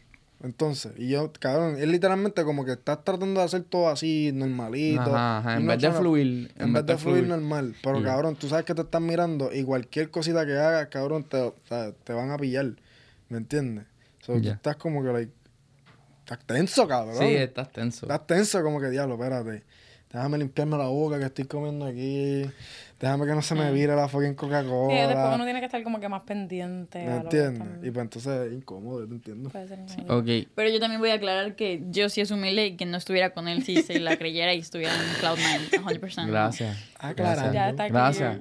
[0.43, 5.15] Entonces, y yo, cabrón, es literalmente como que estás tratando de hacer todo así, normalito.
[5.15, 6.51] Ajá, en vez de fluir.
[6.57, 7.76] En vez de fluir normal.
[7.82, 11.51] Pero, cabrón, tú sabes que te están mirando y cualquier cosita que hagas, cabrón, te,
[12.03, 12.68] te van a pillar.
[13.30, 13.86] ¿Me entiendes?
[14.20, 14.53] So, tú Ya.
[14.53, 15.32] estás como que, like,
[16.20, 17.18] estás tenso, cabrón.
[17.18, 18.05] Sí, estás tenso.
[18.05, 19.63] Estás tenso como que, diablo, espérate.
[20.13, 22.45] Déjame limpiarme la boca que estoy comiendo aquí.
[23.00, 25.43] Déjame que no se me vire la fucking Sí, después uno Coca-Cola.
[25.43, 27.06] tiene que estar como que más pendiente.
[27.06, 27.68] ¿Me entiendes?
[27.84, 29.50] Y pues entonces es incómodo, ¿te entiendo?
[29.52, 30.18] puede ser incómodo.
[30.20, 30.48] Ok.
[30.56, 33.32] Pero yo también voy a aclarar que yo sí es humilde y que no estuviera
[33.36, 36.28] con él si se la creyera y estuviera en Cloud9, 100%.
[36.28, 36.78] Gracias.
[36.98, 37.54] Aclarando.
[37.54, 38.39] Ya está Gracias.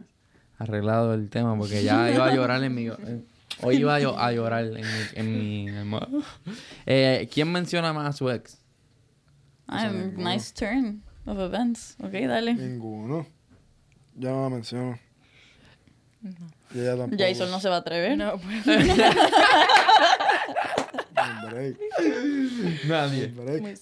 [0.59, 2.89] Arreglado el tema porque ya iba a llorar en mi...
[3.63, 4.81] Hoy iba yo a llorar en mi...
[5.15, 5.99] En mi en mi-
[6.87, 8.59] Eh, ¿Quién menciona más a su ex?
[9.69, 11.97] Ah, nice turn of events.
[12.03, 12.55] Ok, dale.
[12.55, 13.27] Ninguno.
[14.17, 14.99] Yo no la menciono.
[16.75, 17.23] Y ella tampoco.
[17.23, 18.17] Jason no se va a atrever.
[18.17, 18.67] No, pues.
[22.87, 23.33] Nadie.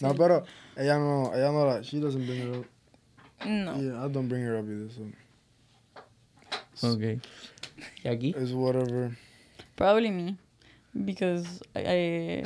[0.01, 0.45] No, pero
[0.77, 2.67] ella no, ella no la, she doesn't bring it up.
[3.47, 3.77] No.
[3.81, 5.03] Yeah, I don't bring her up either, so
[6.89, 7.21] Ok.
[8.05, 8.35] ¿Y aquí?
[8.37, 9.17] it's whatever.
[9.77, 10.37] Probably me.
[11.05, 12.43] Because, I, I-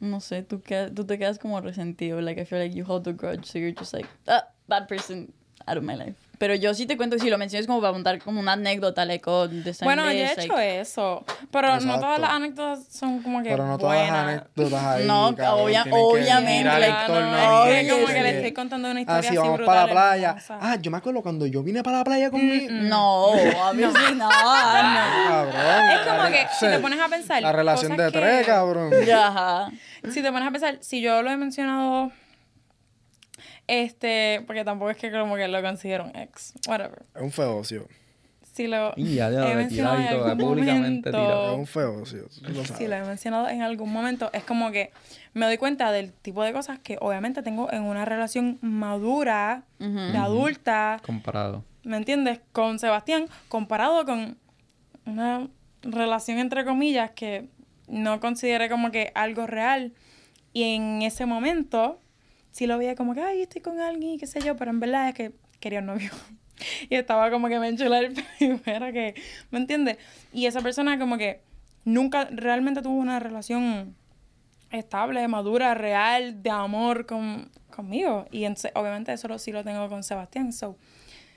[0.00, 2.20] no sé, tú, quedas- tú te quedas como resentido.
[2.22, 3.44] Like, I feel like you hold the grudge.
[3.46, 5.32] So you're just like, ah, bad person
[5.66, 6.16] out of my life.
[6.40, 9.28] Pero yo sí te cuento, si lo mencionas como para contar como una anécdota, like,
[9.28, 9.46] oh,
[9.82, 11.22] Bueno, yo he hecho like- eso.
[11.50, 14.26] Pero no todas las anécdotas son como que Pero no todas las buenas.
[14.56, 15.06] anécdotas ahí.
[15.06, 18.06] No, cabrón, obvia- tienen que obviamente, like, Ah, torno no, a es mí, que como
[18.06, 18.12] sí.
[18.14, 20.28] que le estoy contando una Ah, historia sí, así vamos brutal, para la playa.
[20.30, 20.58] hermosa.
[20.62, 22.72] Ah, yo me acuerdo cuando yo vine para la playa conmigo.
[22.72, 24.30] No, obviously no, no.
[24.30, 25.90] Cabrón.
[25.90, 26.72] Es como que si Sí.
[26.72, 27.42] te pones a pensar.
[27.42, 28.92] La relación de tres, que- cabrón.
[29.14, 29.70] Ajá.
[30.10, 32.10] Si te pones a pensar, si yo lo he mencionado.
[33.70, 36.54] Este, porque tampoco es que como que lo considero un ex.
[36.66, 37.04] Whatever.
[37.14, 37.86] Es un feocio.
[38.52, 41.52] Si lo Y ya, ya, he mencionado en algún públicamente tirado.
[41.52, 42.22] Es un feocio.
[42.42, 42.88] lo Si sabes.
[42.88, 44.90] lo he mencionado en algún momento, es como que
[45.34, 50.18] me doy cuenta del tipo de cosas que obviamente tengo en una relación madura, de
[50.18, 51.64] adulta, Comparado.
[51.84, 52.40] ¿me entiendes?
[52.50, 54.36] Con Sebastián, comparado con
[55.06, 55.46] una
[55.82, 57.48] relación entre comillas que
[57.86, 59.92] no consideré como que algo real.
[60.52, 61.99] Y en ese momento,
[62.52, 64.80] sí lo veía como que, ay, estoy con alguien y qué sé yo, pero en
[64.80, 66.10] verdad es que quería un novio.
[66.90, 69.14] y estaba como que me enchulé el primero que,
[69.50, 69.98] ¿me entiendes?
[70.32, 71.42] Y esa persona como que
[71.84, 73.94] nunca realmente tuvo una relación
[74.70, 78.26] estable, madura, real, de amor con, conmigo.
[78.30, 80.52] Y entonces, obviamente eso lo, sí lo tengo con Sebastián.
[80.52, 80.76] So,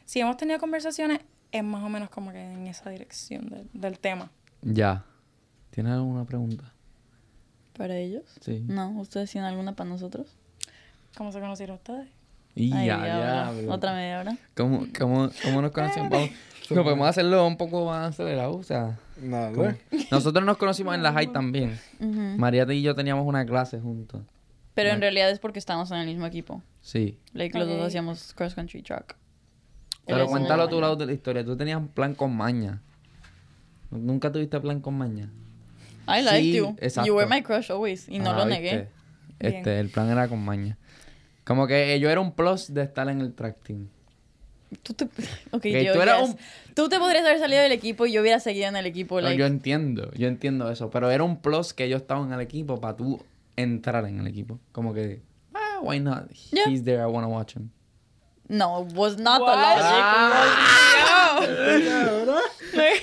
[0.05, 1.19] si hemos tenido conversaciones,
[1.51, 4.31] es más o menos como que en esa dirección del- del tema.
[4.61, 5.05] Ya.
[5.71, 6.71] ¿Tienes alguna pregunta?
[7.75, 8.23] ¿Para ellos?
[8.41, 8.63] Sí.
[8.67, 10.37] No, ¿ustedes tienen alguna para nosotros?
[11.17, 12.07] ¿Cómo se conocieron ustedes?
[12.55, 13.73] Y ya, diablo.
[13.73, 14.37] Otra media hora.
[14.55, 16.09] ¿Cómo, cómo, cómo nos conocimos?
[16.11, 16.29] Vamos,
[16.69, 18.97] no, podemos hacerlo un poco más acelerado, o sea...
[19.21, 19.51] Nada.
[19.53, 19.73] ¿cómo?
[20.11, 21.79] Nosotros nos conocimos en la high también.
[21.99, 22.19] Ujú.
[22.37, 24.21] María y yo teníamos una clase juntos.
[24.73, 26.61] Pero en realidad es porque estábamos en el mismo equipo.
[26.81, 27.19] Sí.
[27.33, 29.15] Like, los dos hacíamos cross country track.
[30.05, 31.45] Pero cuéntalo tu lado de la historia.
[31.45, 32.81] Tú tenías un plan con maña.
[33.91, 35.29] ¿Nunca tuviste plan con maña?
[36.07, 36.75] I liked Sí, you.
[36.81, 37.07] exacto.
[37.07, 38.09] You were my crush always.
[38.09, 38.89] Y no Ah, lo ¿viste?
[39.39, 39.55] Bien.
[39.55, 40.77] Este, el plan era con maña.
[41.43, 43.87] Como que yo era un plus de estar en el track team.
[44.81, 45.05] Tú te...
[45.51, 46.29] Ok, Que yo, tú eras yes.
[46.29, 46.37] un-
[46.73, 49.15] Tú te podrías haber salido del equipo y yo hubiera seguido en el equipo.
[49.21, 50.89] No, Like, yo entiendo, yo entiendo eso.
[50.89, 53.23] Pero era un plus que yo estaba en el equipo para tú
[53.55, 54.59] entrar en el equipo.
[54.71, 55.21] Como que,
[55.53, 56.29] ah, why not?
[56.51, 56.63] Yeah.
[56.67, 57.69] He's there, I wanna watch him.
[58.47, 59.55] No, was not the What?
[59.81, 61.39] Ah.
[62.25, 63.02] logic.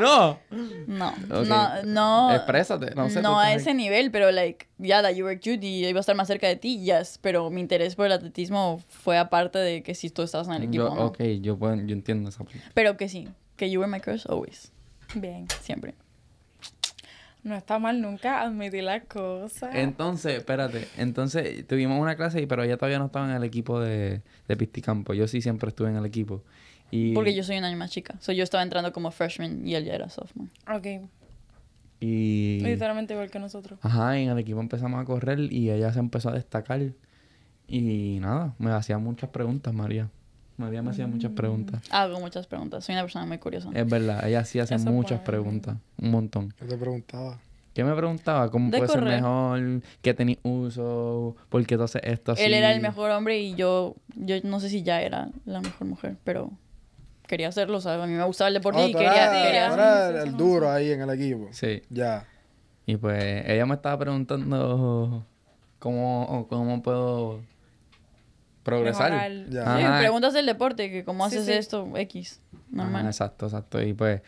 [0.00, 0.38] no.
[0.86, 1.14] No,
[1.44, 2.34] no, no.
[2.34, 3.76] Exprésate, no sé, tú No a ese ahí.
[3.76, 6.56] nivel, pero like, ya, that you were cute y iba a estar más cerca de
[6.56, 7.18] ti, yes.
[7.22, 10.62] Pero mi interés por el atletismo fue aparte de que si tú estabas en el
[10.64, 10.88] equipo.
[10.88, 11.06] Yo, ¿no?
[11.06, 12.60] Ok, yo, puedo- yo entiendo esa parte.
[12.74, 14.72] Pero que sí, que you were my crush always.
[15.14, 15.46] Bien.
[15.60, 15.94] Siempre.
[17.44, 19.74] No está mal nunca admitir las cosas.
[19.74, 20.86] Entonces, espérate.
[20.96, 24.56] Entonces, tuvimos una clase, y- pero ella todavía no estaba en el equipo de, de
[24.56, 25.12] Pisticampo.
[25.12, 26.44] Yo sí siempre estuve en el equipo.
[26.94, 28.14] Y, Porque yo soy un año más chica.
[28.20, 30.50] So yo estaba entrando como freshman y él ya era sophomore.
[30.72, 31.08] Ok.
[32.00, 32.60] Y...
[32.62, 33.78] Literalmente igual que nosotros.
[33.82, 36.80] Ajá, y en el equipo empezamos a correr y ella se empezó a destacar.
[37.66, 40.10] Y nada, me hacía muchas preguntas, María.
[40.58, 41.34] María me hacía muchas Mm.
[41.34, 41.82] preguntas.
[41.90, 42.84] Hago muchas preguntas.
[42.84, 43.70] Soy una persona muy curiosa.
[43.72, 45.24] Es verdad, ella sí hace Eso es muchas bueno.
[45.24, 45.76] preguntas.
[46.00, 46.52] Un montón.
[46.58, 47.38] ¿Qué te preguntaba?
[47.72, 48.50] ¿Qué me preguntaba?
[48.50, 49.22] ¿Cómo De puede ser correr.
[49.22, 49.82] mejor?
[50.02, 51.36] ¿Qué tenéis uso?
[51.48, 52.42] ¿Por qué tú haces esto así?
[52.42, 55.86] Él era el mejor hombre y yo, yo no sé si ya era la mejor
[55.88, 56.50] mujer, pero
[57.32, 58.04] quería hacerlo, ¿sabes?
[58.04, 59.48] A mí me gustaba el deporte Oh, y quería...
[59.48, 59.74] eras-
[60.12, 61.48] quería- el duro ahí en el equipo.
[61.52, 61.82] Sí.
[61.88, 62.26] Ya.
[62.84, 65.24] Y pues ella me estaba preguntando
[65.78, 67.40] cómo, cómo puedo
[68.62, 69.12] progresar.
[69.48, 71.52] Sí, preguntas del deporte, que cómo Sí, haces sí.
[71.54, 73.00] esto, X, normal.
[73.00, 73.82] Ajá, exacto, exacto.
[73.82, 74.20] Y pues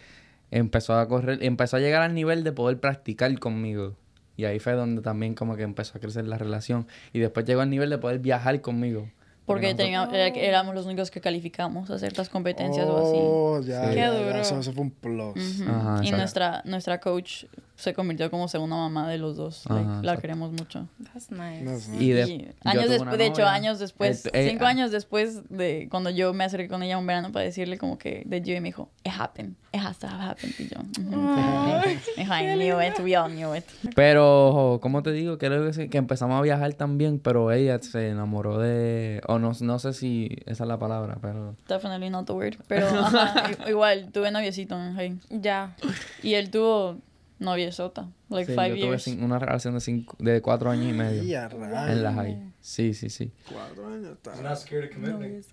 [0.51, 3.97] empezó a correr, empezó a llegar al nivel de poder practicar conmigo.
[4.37, 6.87] Y ahí fue donde también como que empezó a crecer la relación.
[7.13, 9.09] Y después llegó al nivel de poder viajar conmigo.
[9.47, 13.19] Porque teníamos- era- éramos los únicos que calificamos a ciertas competencias o así.
[13.21, 13.87] Oh, ya, Sí.
[13.87, 14.39] ya, Qué ya, duro.
[14.41, 15.61] Eso, eso fue un plus.
[15.61, 15.71] Ujú.
[15.71, 17.45] Ajá, y nuestra, nuestra coach
[17.77, 19.67] se convirtió como segunda mamá de los dos.
[19.67, 20.89] Ajá, Like, la queremos mucho.
[21.13, 21.91] That's nice.
[22.03, 24.69] Y de- Y años después, de hecho, años después, Eh, eh, cinco ah.
[24.69, 28.23] años después de cuando yo me acerqué con ella un verano para decirle como que
[28.27, 30.55] de Gio y me dijo, it happened, it has to have happened.
[30.59, 30.81] Y yo,
[31.11, 33.65] me dijo, I knew it, we all knew it.
[33.95, 35.37] Pero, ¿cómo te digo?
[35.39, 39.21] Creo que, sí, que empezamos a viajar también, pero ella se enamoró de...
[39.35, 41.57] O no, no sé si esa es la palabra, pero...
[41.69, 42.55] Definitely not the word.
[42.69, 45.19] Pero ajá, igual, tuve noviecito en high.
[45.31, 45.77] Ya.
[46.23, 46.99] Y él tuvo
[47.41, 49.07] noviezota, like Sí, five yo tuve years.
[49.09, 51.23] cin- una relación de, cinco, de cuatro años y medio.
[51.25, 51.91] Y a rayos.
[51.91, 52.53] En la high.
[52.61, 53.33] Sí, sí, sí.
[53.53, 54.35] Cuatro años está.
[54.41, 55.45] Not scared commitment.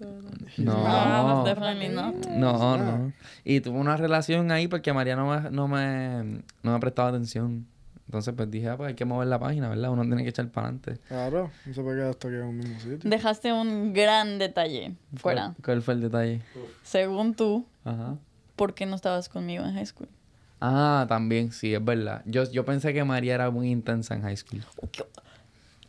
[0.57, 2.15] No, Ah, definitely not.
[2.27, 3.13] no, no.
[3.43, 7.67] Y tuve una relación ahí porque María no me, no me, no me prestaba atención.
[8.11, 9.89] Entonces, pues dije, ah, pues hay que mover la página, ¿verdad?
[9.89, 10.97] Uno tiene que echar para adelante.
[11.07, 13.09] Claro, no se puede quedar hasta aquí en un mismo sitio.
[13.09, 15.53] Dejaste un gran detalle fuera.
[15.53, 16.41] ¿Cuál, cuál fue el detalle?
[16.83, 18.17] Según tú, Ajá.
[18.57, 20.09] ¿por qué no estabas conmigo en high school?
[20.59, 22.21] Ah, también, sí, es verdad.
[22.25, 24.61] Yo, yo pensé que María era muy intensa en high school.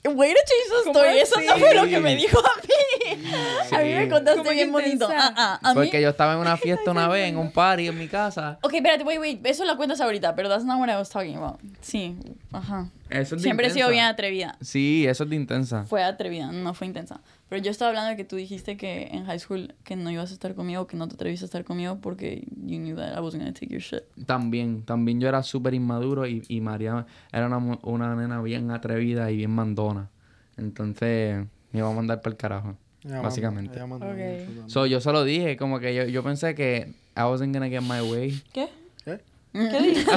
[0.04, 1.18] Way to change the ¿Cómo story.
[1.20, 3.22] Eso no fue lo que me dijo a mí.
[3.70, 5.04] A mí me contaste ¿Cómo que bien bonito.
[5.04, 5.34] intensa?
[5.36, 5.80] Ah, ah, a mí.
[5.80, 8.58] Porque yo estaba en una fiesta una vez, en un party en mi casa.
[8.62, 9.46] Ok, espérate, wait, wait.
[9.46, 11.60] Eso lo cuentas ahorita, pero that's not what I was talking about.
[11.80, 12.16] Sí,
[12.52, 12.88] ajá.
[13.10, 13.92] Eso es de Siempre he sido intensa.
[13.92, 14.56] bien atrevida.
[14.60, 15.84] Sí, eso es de intensa.
[15.84, 17.20] Fue atrevida, no fue intensa.
[17.52, 20.30] Pero yo estaba hablando de que tú dijiste que en high school que no ibas
[20.30, 23.20] a estar conmigo, que no te atreviste a estar conmigo porque you knew that I
[23.20, 24.04] was gonna take your shit.
[24.24, 29.30] También, también yo era súper inmaduro y, y María era una, una nena bien atrevida
[29.30, 30.08] y bien mandona.
[30.56, 32.74] Entonces, me iba a mandar para el carajo,
[33.04, 33.74] Ella básicamente.
[33.76, 34.14] ella manda Ok.
[34.16, 34.70] mucho también.
[34.70, 38.00] So, yo solo dije, como que yo, yo pensé que I wasn't gonna get my
[38.00, 38.42] way.
[38.54, 38.70] ¿Qué?
[39.04, 39.20] ¿Qué?
[39.52, 40.10] ¿Qué dijiste?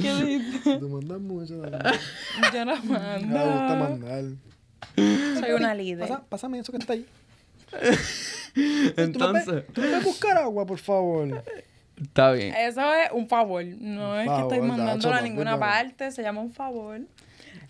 [0.00, 0.78] ¿Qué dijiste?
[0.78, 1.60] Tú mandas mucho.
[2.54, 3.52] Yo no Me mando.
[3.52, 4.24] gusta mandar.
[4.96, 6.08] Soy una líder.
[6.08, 7.06] Pasa- pásame eso que está ahí.
[8.54, 11.42] ¿Tú me, Entonces, ¿Tú me puedes buscar agua, por favor?
[12.00, 12.54] está bien.
[12.54, 13.64] Eso es un favor.
[13.64, 16.10] No es que Favor, estoy Dacho, mandándola a ninguna pero- parte.
[16.12, 17.00] Se llama un favor.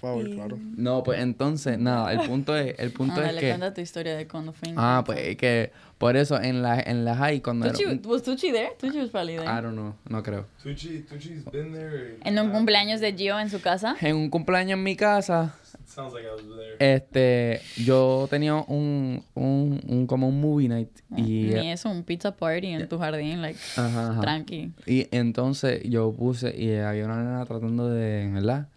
[0.00, 0.58] Por favor, claro.
[0.76, 3.48] No, pues entonces, nada, el punto es, el punto Ándale, es que...
[3.48, 7.16] cuenta tu historia de cuando fue Ah, pues que por eso en la, en la
[7.16, 7.72] high cuando era...
[7.74, 8.70] Tucci, un- was Tucci there?
[8.80, 9.44] Tucci was probably there.
[9.48, 10.46] I don't know, no creo.
[10.62, 12.16] Tucci, Tucci's been there.
[12.22, 13.96] En un cumpleaños de Gio en su casa.
[14.00, 15.56] En un cumpleaños en mi casa,
[15.88, 16.76] Sounds like I was there.
[16.78, 21.22] Este, yo tenía un, un, un como un movie night y...
[21.54, 24.20] Ni eso, un pizza party en tu jardín, like, Ajá, ajá.
[24.20, 24.72] tranqui.
[24.86, 28.68] Y entonces yo puse, y había una nena tratando de, ¿verdad?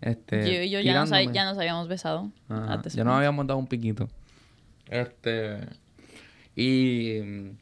[0.00, 2.30] Este, Yo y yo ya nos, ya nos habíamos besado.
[2.48, 4.08] Ajá, Ya nos habíamos dado un piquito.
[4.88, 5.58] Este.
[6.56, 7.52] Y.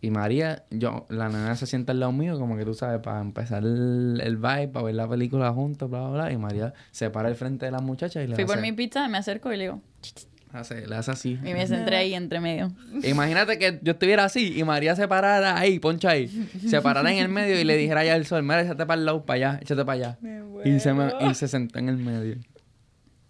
[0.00, 3.20] Y María, yo, la nena se sienta al lado mío, como que tú sabes, para
[3.20, 6.32] empezar el, el vibe, para ver la película juntos, bla, bla, bla.
[6.32, 9.08] Y María se para al frente de la muchacha y le Fui por mi pizza,
[9.08, 9.80] me acerco y le digo,
[10.52, 11.38] hace- le hace así.
[11.44, 12.72] y me centré ahí entre medio.
[13.02, 17.18] Imagínate que yo estuviera así y María se parara ahí, poncha ahí, se parara en
[17.18, 19.58] el medio y le dijera allá al sol, mira, échate para el lado, para allá,
[19.62, 20.18] échate para allá.
[20.64, 22.36] Y se, me- y se sentó en el medio.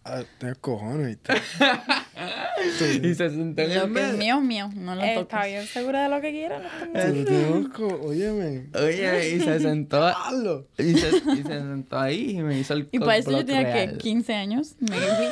[0.08, 1.32] Ah, tienes cojones, ¿viste?
[3.02, 5.46] Y se sentó en el que es mío mío, no lo Está toques.
[5.52, 6.60] bien segura de lo que quiera.
[6.92, 8.66] no está Óyeme.
[8.74, 10.06] Oye, y se sentó.
[10.78, 13.64] Y se, y se sentó ahí y me hizo el Y para eso yo tenía
[13.66, 13.98] que real.
[13.98, 14.76] 15 años.
[14.80, 15.30] maybe.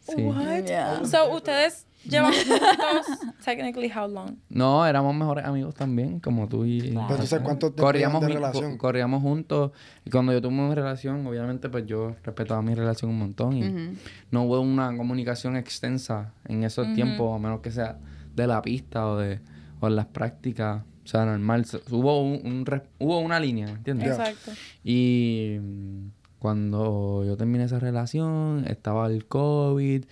[0.00, 0.22] Sí.
[0.22, 0.64] What?
[0.64, 1.04] Yeah.
[1.06, 4.36] So, ustedes llevan juntos, technically, how long?
[4.48, 6.80] No, éramos mejores amigos también, como tú y...
[6.80, 8.72] Pero entonces, ¿cuánto tiempo corríamos, de relación?
[8.72, 9.72] co- corríamos juntos.
[10.04, 13.56] Y cuando yo tuve mi relación, obviamente, pues yo respetaba mi relación un montón.
[13.56, 13.96] Y Ujú.
[14.30, 17.98] no hubo una comunicación extensa en esos tiempos, a menos que sea
[18.34, 19.40] de la pista o de
[19.80, 20.82] o en las prácticas.
[21.04, 21.66] O sea, normal.
[21.90, 24.08] Hubo, un, un hubo una línea, ¿entiendes?
[24.08, 24.52] Exacto.
[24.82, 26.06] Y mm,
[26.38, 30.04] cuando yo terminé esa relación, estaba el COVID.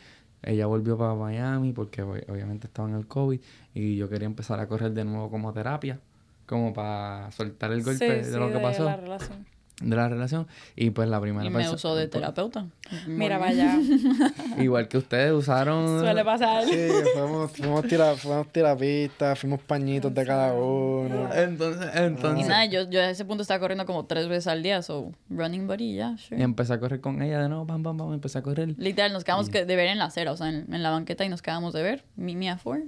[0.43, 3.41] Ella volvió para Miami porque ob- obviamente estaba en el COVID.
[3.75, 6.01] Y yo quería empezar a correr de nuevo como terapia.
[6.47, 9.47] Como para soltar el golpe Sí, de lo que pasó la relación.
[9.81, 10.47] De la relación.
[10.77, 12.67] Y pues la primera Y me usó de pues, terapeuta.
[13.07, 13.77] Mira, vaya.
[14.59, 16.01] Igual que ustedes usaron.
[16.01, 16.65] Suele pasar.
[16.65, 21.33] Sí, fuimos, fuimos, tira, fuimos tirapistas, fuimos pañitos de cada uno.
[21.35, 22.47] Entonces, Y entonces.
[22.49, 25.67] nada, yo, yo a ese punto estaba corriendo como tres veces al día, so running
[25.67, 26.39] buddy, ya, sure.
[26.41, 28.75] Y empecé a correr con ella de nuevo, pam, pam, pam, empecé a correr.
[28.79, 31.25] Literal, nos quedamos que- de ver en la acera, o sea, en, en la banqueta
[31.25, 32.05] y nos quedamos de ver.
[32.17, 32.83] Mi, mi four.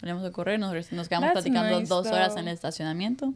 [0.00, 2.38] Salíamos a correr, nos, nos quedamos That's platicando nice, dos horas though.
[2.40, 3.34] en el estacionamiento.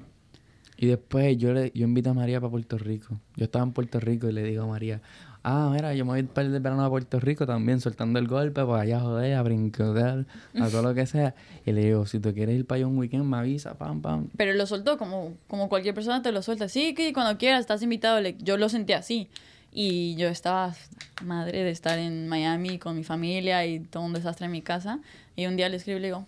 [0.82, 3.16] Y después yo le, yo invité a María para Puerto Rico.
[3.36, 5.00] Yo estaba en Puerto Rico y le digo a María,
[5.44, 8.64] ah, mira, yo me voy para el verano a Puerto Rico también, soltando el golpe,
[8.64, 10.26] para allá joder, a brincar,
[10.60, 11.36] a todo lo que sea.
[11.64, 14.26] Y le digo, si tú quieres ir para allá un weekend, me avisa, pam, pam.
[14.36, 16.68] Pero lo soltó como, como cualquier persona te lo suelta.
[16.68, 18.20] Sí, que cuando quieras, estás invitado.
[18.20, 19.28] like, yo lo sentí así.
[19.70, 20.74] Y yo estaba
[21.24, 24.98] madre de estar en Miami con mi familia y todo un desastre en mi casa.
[25.36, 26.26] Y un día le escribo y le digo,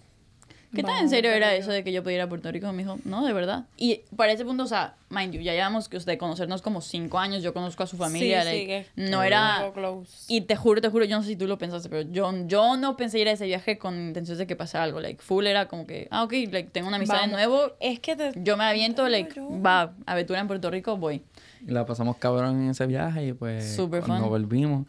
[0.75, 2.71] ¿qué tan en serio era eso de que yo pudiera ir a Puerto Rico?
[2.73, 3.65] Me dijo, no, de verdad.
[3.77, 7.19] Y para ese punto, o sea, mind you, ya llevamos que de conocernos como cinco
[7.19, 7.43] años.
[7.43, 8.43] Yo conozco a su familia.
[8.43, 9.71] Sí, sí, like, que- no era...
[9.75, 10.25] Close.
[10.29, 12.77] Y te juro, te juro, yo no sé si tú lo pensaste, pero yo, yo
[12.77, 15.01] no pensé ir a ese viaje con intenciones de que pasara algo.
[15.01, 17.31] Like, full era como que, ah, ok, like, tengo una amistad Vamos.
[17.31, 17.73] de nuevo.
[17.81, 18.33] Es que te...
[18.37, 19.49] Yo me aviento, like, yo.
[19.63, 21.23] va, aventura en Puerto Rico, voy.
[21.67, 24.31] Y la pasamos cabrón en ese viaje y pues Super cuando fun.
[24.31, 24.87] volvimos,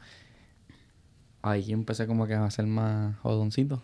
[1.42, 3.82] ahí empecé como que a ser más jodoncito.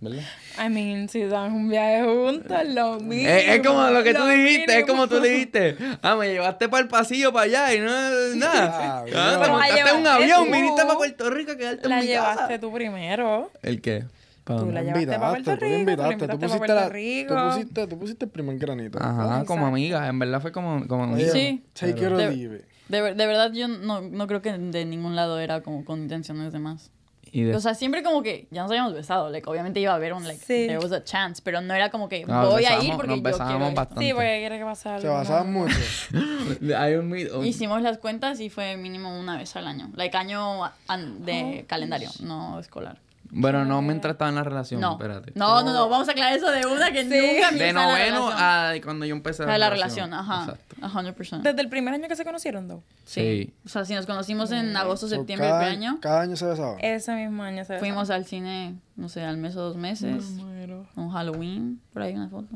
[0.00, 0.20] ¿Verdad?
[0.64, 3.28] I mean, si dan un viaje juntos, lo mismo.
[3.28, 4.86] Es, es como lo que tú dijiste, es mínimo.
[4.86, 5.76] como tú dijiste.
[6.02, 7.90] Ah, me llevaste para el pasillo para allá y no
[8.36, 8.70] nada.
[8.80, 9.18] Ah, Ah, te no.
[9.40, 10.52] La montaste en un llevaste avión, tú.
[10.52, 12.60] viniste para Puerto Rico a quedarte La en mi llevaste casa.
[12.60, 13.50] tú primero.
[13.62, 14.04] ¿El qué?
[14.44, 16.94] ¿Pa' Tú la llevaste para Puerto invitaste, tú Rico, invitaste, tú pusiste, para la- Puerto
[16.94, 17.34] Rico.
[17.34, 18.98] tú pusiste, tú pusiste el primer granito.
[19.02, 19.66] Ajá, como Exacto.
[19.66, 20.08] amiga.
[20.08, 21.32] En verdad fue como, como Oye, amiga.
[21.32, 21.64] Sí.
[21.74, 22.62] Take it or De- leave it.
[22.88, 25.98] De, ver- de verdad, yo no, no creo que de ningún lado era como con
[26.00, 26.90] intenciones de más.
[27.32, 29.30] Y de- O sea, siempre como que ya nos habíamos besado.
[29.30, 30.66] Like, obviamente iba a haber un, like, Sí.
[30.66, 33.18] there was a chance, pero no era como que No, voy a ir porque nos
[33.18, 33.74] yo quiero esto.
[33.74, 34.04] bastante.
[34.04, 35.00] Sí, porque quiere que pase algo.
[35.02, 35.58] Se basaban ¿no?
[35.60, 35.76] mucho.
[36.78, 37.44] Hay un mito.
[37.44, 39.90] Hicimos las cuentas y fue mínimo una vez al año.
[39.94, 42.98] Like, año an- de calendario, no escolar.
[43.30, 44.92] Bueno, no mientras estaba en la relación, No.
[44.92, 45.32] espérate.
[45.34, 48.32] No, no, no, vamos a aclarar eso de una que nunca De la noveno relación.
[48.38, 50.40] a cuando yo empecé A la relación, ajá.
[50.44, 50.76] Exacto.
[50.80, 51.42] A 100%.
[51.42, 52.82] Desde el primer año que se conocieron, dos.
[53.04, 53.52] Sí.
[53.66, 56.76] O sea, si nos conocimos en agosto, septiembre del año, cada año se besaban.
[56.80, 60.24] Ese mismo año se fuimos al cine, no sé, al mes o dos meses.
[60.30, 60.86] Muero.
[60.96, 62.48] Un Halloween, por ahí una foto.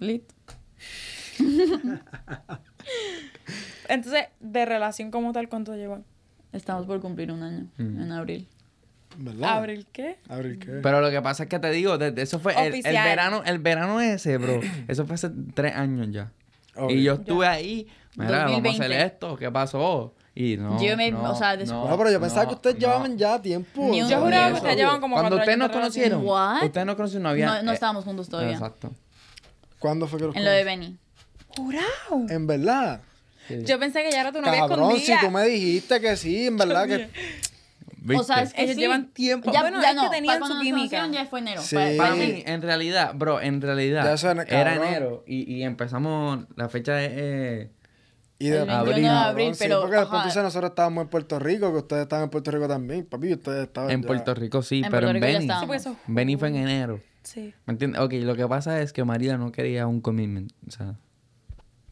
[0.00, 0.24] Lit.
[3.88, 6.04] Entonces, de relación como tal, ¿cuánto llevan?
[6.52, 8.02] Estamos por cumplir un año, Mm.
[8.02, 8.48] en abril.
[9.20, 9.50] ¿Verdad?
[9.58, 10.16] ¿Abril qué?
[10.28, 10.78] Abril qué.
[10.82, 13.58] Pero lo que pasa es que te digo, desde eso fue el, el verano, el
[13.58, 14.60] verano ese, bro.
[14.88, 16.30] Eso fue hace tres años ya.
[16.76, 16.90] Ok.
[16.92, 18.84] Y yo estuve ahí, mira, vamos a 2020.
[18.94, 20.14] hacer esto, ¿qué pasó?
[20.36, 20.80] Y no.
[20.80, 22.80] Yo me- no, o sea, des- No, pero yo pensaba no, que ustedes no.
[22.82, 23.88] llevaban ya tiempo.
[23.90, 26.62] Ni un- Yo juraba que ustedes llevaban como Cuando ustedes nos conocieron, What?
[26.62, 27.46] ustedes nos conocieron, no había.
[27.46, 28.52] No, no eh, estábamos juntos todavía.
[28.52, 28.92] Exacto.
[29.80, 30.62] ¿Cuándo fue que los En lo de?
[30.62, 30.96] Benny.
[31.56, 32.26] ¡Jurado!
[32.28, 33.00] En verdad.
[33.48, 33.64] Sí.
[33.64, 35.20] Yo pensé que ya era tu novia Cabrón, si escondida.
[35.22, 37.08] tú me dijiste que sí, en verdad que.
[38.00, 38.16] ¿Viste?
[38.16, 38.80] O sea, es que Ellos sí.
[38.80, 39.52] llevan tiempo.
[39.52, 41.06] Ya, Bueno, ya es no, que tenían su química.
[41.08, 41.60] ya fue enero.
[41.62, 41.74] Sí.
[41.76, 45.62] Pa- Para para mí, en realidad, bro, en realidad, Ya suena, era enero y, y
[45.64, 47.70] empezamos, la fecha es eh,
[48.38, 51.38] Y de 21 de cabrón, abril, sí, pero, porque después entonces nosotros estábamos en Puerto
[51.40, 53.04] Rico, que ustedes estaban en Puerto Rico también.
[53.06, 55.48] Papi, ustedes estaban En ya- Puerto Rico sí, En pero Puerto en Beni.
[55.48, 57.00] Sí, eso- Beni fue en enero.
[57.24, 57.52] Sí.
[57.66, 58.00] ¿Me entiendes?
[58.00, 60.52] Ok, lo que pasa es que María no quería un commitment.
[60.66, 60.94] O sea,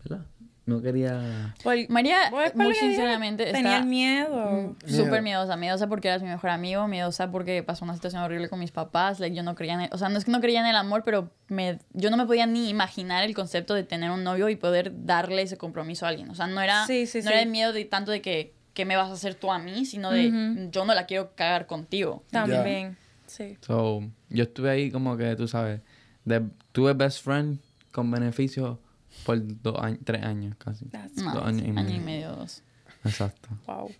[0.04, 0.24] ¿verdad?
[0.66, 1.54] No quería...
[1.62, 4.50] Por- María, muy sinceramente, tenía está el miedo.
[4.50, 4.76] Miedo.
[5.04, 5.56] súper miedosa.
[5.56, 9.20] Miedosa porque eras mi mejor amigo, miedosa porque pasó una situación horrible con mis papás.
[9.20, 10.74] Like, yo no creía en el, o sea, no es que no creía en el
[10.74, 14.48] amor, pero me, yo no me podía ni imaginar el concepto de tener un novio
[14.48, 16.28] y poder darle ese compromiso a alguien.
[16.30, 17.28] O sea, no era, Sí, sí, no sí.
[17.28, 19.86] era el miedo de tanto de que, que me vas a hacer tú a mí,
[19.86, 20.70] sino de Ujú.
[20.72, 22.24] yo no la quiero cagar contigo.
[22.32, 22.96] También.
[23.26, 23.56] Sí.
[23.64, 25.80] So, yo estuve ahí como que, tú sabes,
[26.24, 26.42] de,
[26.72, 27.60] tuve best friend
[27.92, 28.80] con beneficio
[29.26, 30.86] por dos años, tres años casi.
[30.86, 31.96] That's Dos años y año medio.
[31.96, 32.62] y medio, dos.
[33.04, 33.48] Exacto.
[33.66, 33.90] Wow.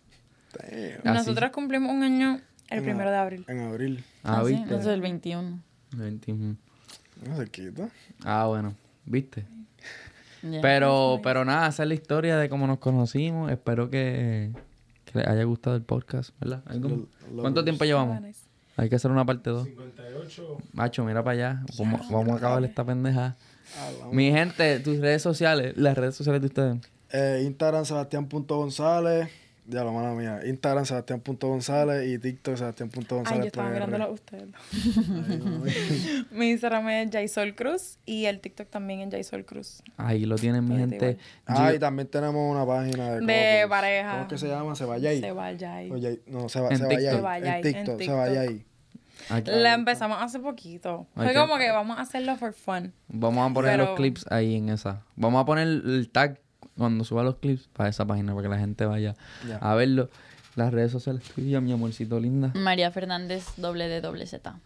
[0.59, 1.17] Damn.
[1.17, 1.29] Así.
[1.29, 3.45] Nosotros cumplimos un año el En primero de abril.
[3.49, 4.05] En abril.
[4.25, 4.63] Ah, Ah, sí, ¿viste?
[4.63, 5.61] entonces el 21.
[5.97, 6.57] 21.
[7.27, 7.89] No se quita.
[8.25, 8.75] Ah, bueno,
[9.05, 9.45] ¿viste?
[10.63, 13.51] Pero, pero nada, esa es la historia de cómo nos conocimos.
[13.51, 14.53] Espero que,
[15.05, 16.63] que les haya gustado el podcast, ¿verdad?
[16.67, 16.89] ¿Algo?
[16.89, 18.21] Lo- lo- ¿Cuánto tiempo llevamos?
[18.77, 19.65] Hay que hacer una parte 2.
[19.65, 20.59] 58.
[20.73, 21.63] Macho, mira para allá.
[21.79, 23.37] Vamos, vamos a acabar esta pendeja.
[24.01, 26.77] La- Mi gente, tus redes sociales, las redes sociales de ustedes.
[27.13, 29.29] Eh, Instagram Sebastián.gonzález.
[29.69, 30.41] Ya lo mala mía.
[30.47, 33.41] Instagram Sebastián.gonzález y TikTok Ay, Sebastián.gonzález.
[33.41, 33.75] yo estaba PR.
[33.75, 34.45] mirándolo a ustedes.
[35.29, 35.65] Ay, no, no.
[36.31, 39.83] Mi Instagram es Jaisol Cruz y el TikTok también es Jaisol Cruz.
[39.97, 41.19] Ahí lo tienen, mi Ahorita gente.
[41.47, 44.11] Ah, Yo- y también tenemos una página de, De pareja.
[44.13, 44.77] ¿Cómo es que se llama?
[44.77, 45.21] Se vaya ahí.
[45.21, 46.21] Se vaya ahí.
[46.29, 47.09] No, se, va, En se vaya TikTok.
[47.11, 47.17] ahí.
[47.17, 48.65] Se vaya ahí, En TikTok, en se vaya ahí.
[49.31, 51.07] Aquí- La empezamos hace poquito.
[51.15, 52.93] Fue como que vamos a hacerlo for fun.
[53.09, 55.03] Vamos a poner los clips ahí en esa.
[55.17, 56.39] Vamos a poner el tag
[56.77, 59.15] cuando suba los clips para esa página, para que la gente vaya
[59.49, 59.57] Ya.
[59.59, 60.11] a verlo.
[60.57, 62.53] Las redes sociales tuyas, mi amorcito linda.
[62.55, 64.59] María Fernández, doble de doble Z.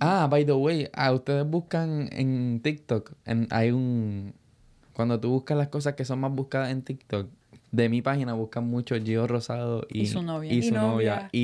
[0.00, 4.34] Ah, by the way, ah, ustedes buscan en TikTok, en, hay un...
[4.92, 7.28] Cuando tú buscas las cosas que son más buscadas en TikTok,
[7.72, 10.52] de mi página buscan mucho Gio Rosado y, Y su novia.
[10.52, 11.14] Y Y su novia.
[11.16, 11.28] novia.
[11.32, 11.40] Y,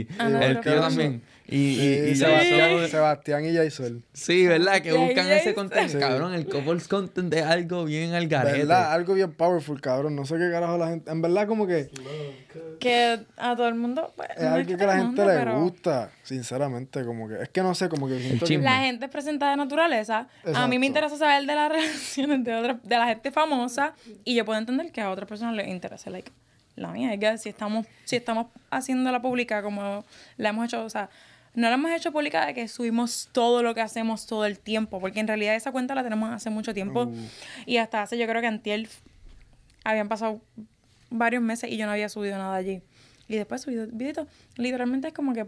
[0.00, 1.22] y Ah, el tío también.
[1.50, 4.02] Y, y, Sí, y Sebastián, Sebastián y Jaisol.
[4.12, 4.80] Sí, ¿verdad?
[4.80, 5.88] Que buscan ese contenido.
[5.92, 5.98] Sí.
[5.98, 8.58] Cabrón, el couples content es algo bien al garete.
[8.58, 8.92] ¿Verdad?
[8.92, 10.14] Algo bien powerful, cabrón.
[10.16, 11.10] No sé qué carajo la gente...
[11.10, 11.90] En verdad como que
[12.78, 14.12] Que a todo el mundo.
[14.16, 16.10] pues, es no algo que que la gente mundo, le pero gusta.
[16.22, 17.42] Sinceramente, como que...
[17.42, 18.18] Es que no sé, como que...
[18.20, 18.64] siento que- chisme.
[18.64, 20.18] La gente es presentada de naturaleza.
[20.20, 20.78] A mí Exacto.
[20.78, 23.94] me interesa saber de las relaciones de, otra, de la gente famosa
[24.24, 26.10] y yo puedo entender que a otras personas les interesa.
[26.10, 26.30] Like,
[26.76, 30.04] la mía es que si estamos, si estamos haciendo la pública como
[30.36, 31.10] la hemos hecho, o sea,
[31.54, 35.00] no la hemos hecho pública de que subimos todo lo que hacemos todo el tiempo,
[35.00, 37.28] porque en realidad esa cuenta la tenemos hace mucho tiempo Uh.
[37.66, 38.88] y hasta hace yo creo que antier
[39.84, 40.40] habían pasado
[41.10, 42.82] varios meses y yo no había subido nada allí.
[43.28, 44.26] Y después subí videos.
[44.56, 45.46] Literalmente es como que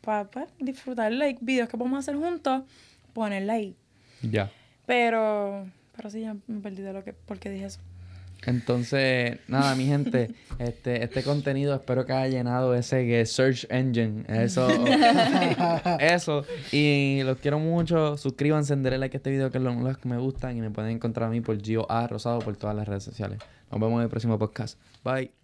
[0.00, 0.28] para
[0.58, 2.62] disfrutar like, videos que podemos hacer juntos,
[3.12, 3.76] ponerla ahí.
[4.22, 4.50] Ya.
[4.86, 7.80] Pero, pero sí, ya me perdí de lo que, por qué dije eso.
[8.46, 14.24] Entonces, nada, mi gente, este, este contenido espero que haya llenado ese que search engine.
[14.28, 14.68] Eso.
[16.00, 16.44] eso.
[16.72, 18.16] Y los quiero mucho.
[18.16, 20.56] Suscríbanse, denle like a este video que es lo los que me gustan.
[20.56, 23.38] Y me pueden encontrar a mí por Gio A Rosado por todas las redes sociales.
[23.70, 24.78] Nos vemos en el próximo podcast.
[25.04, 25.43] Bye.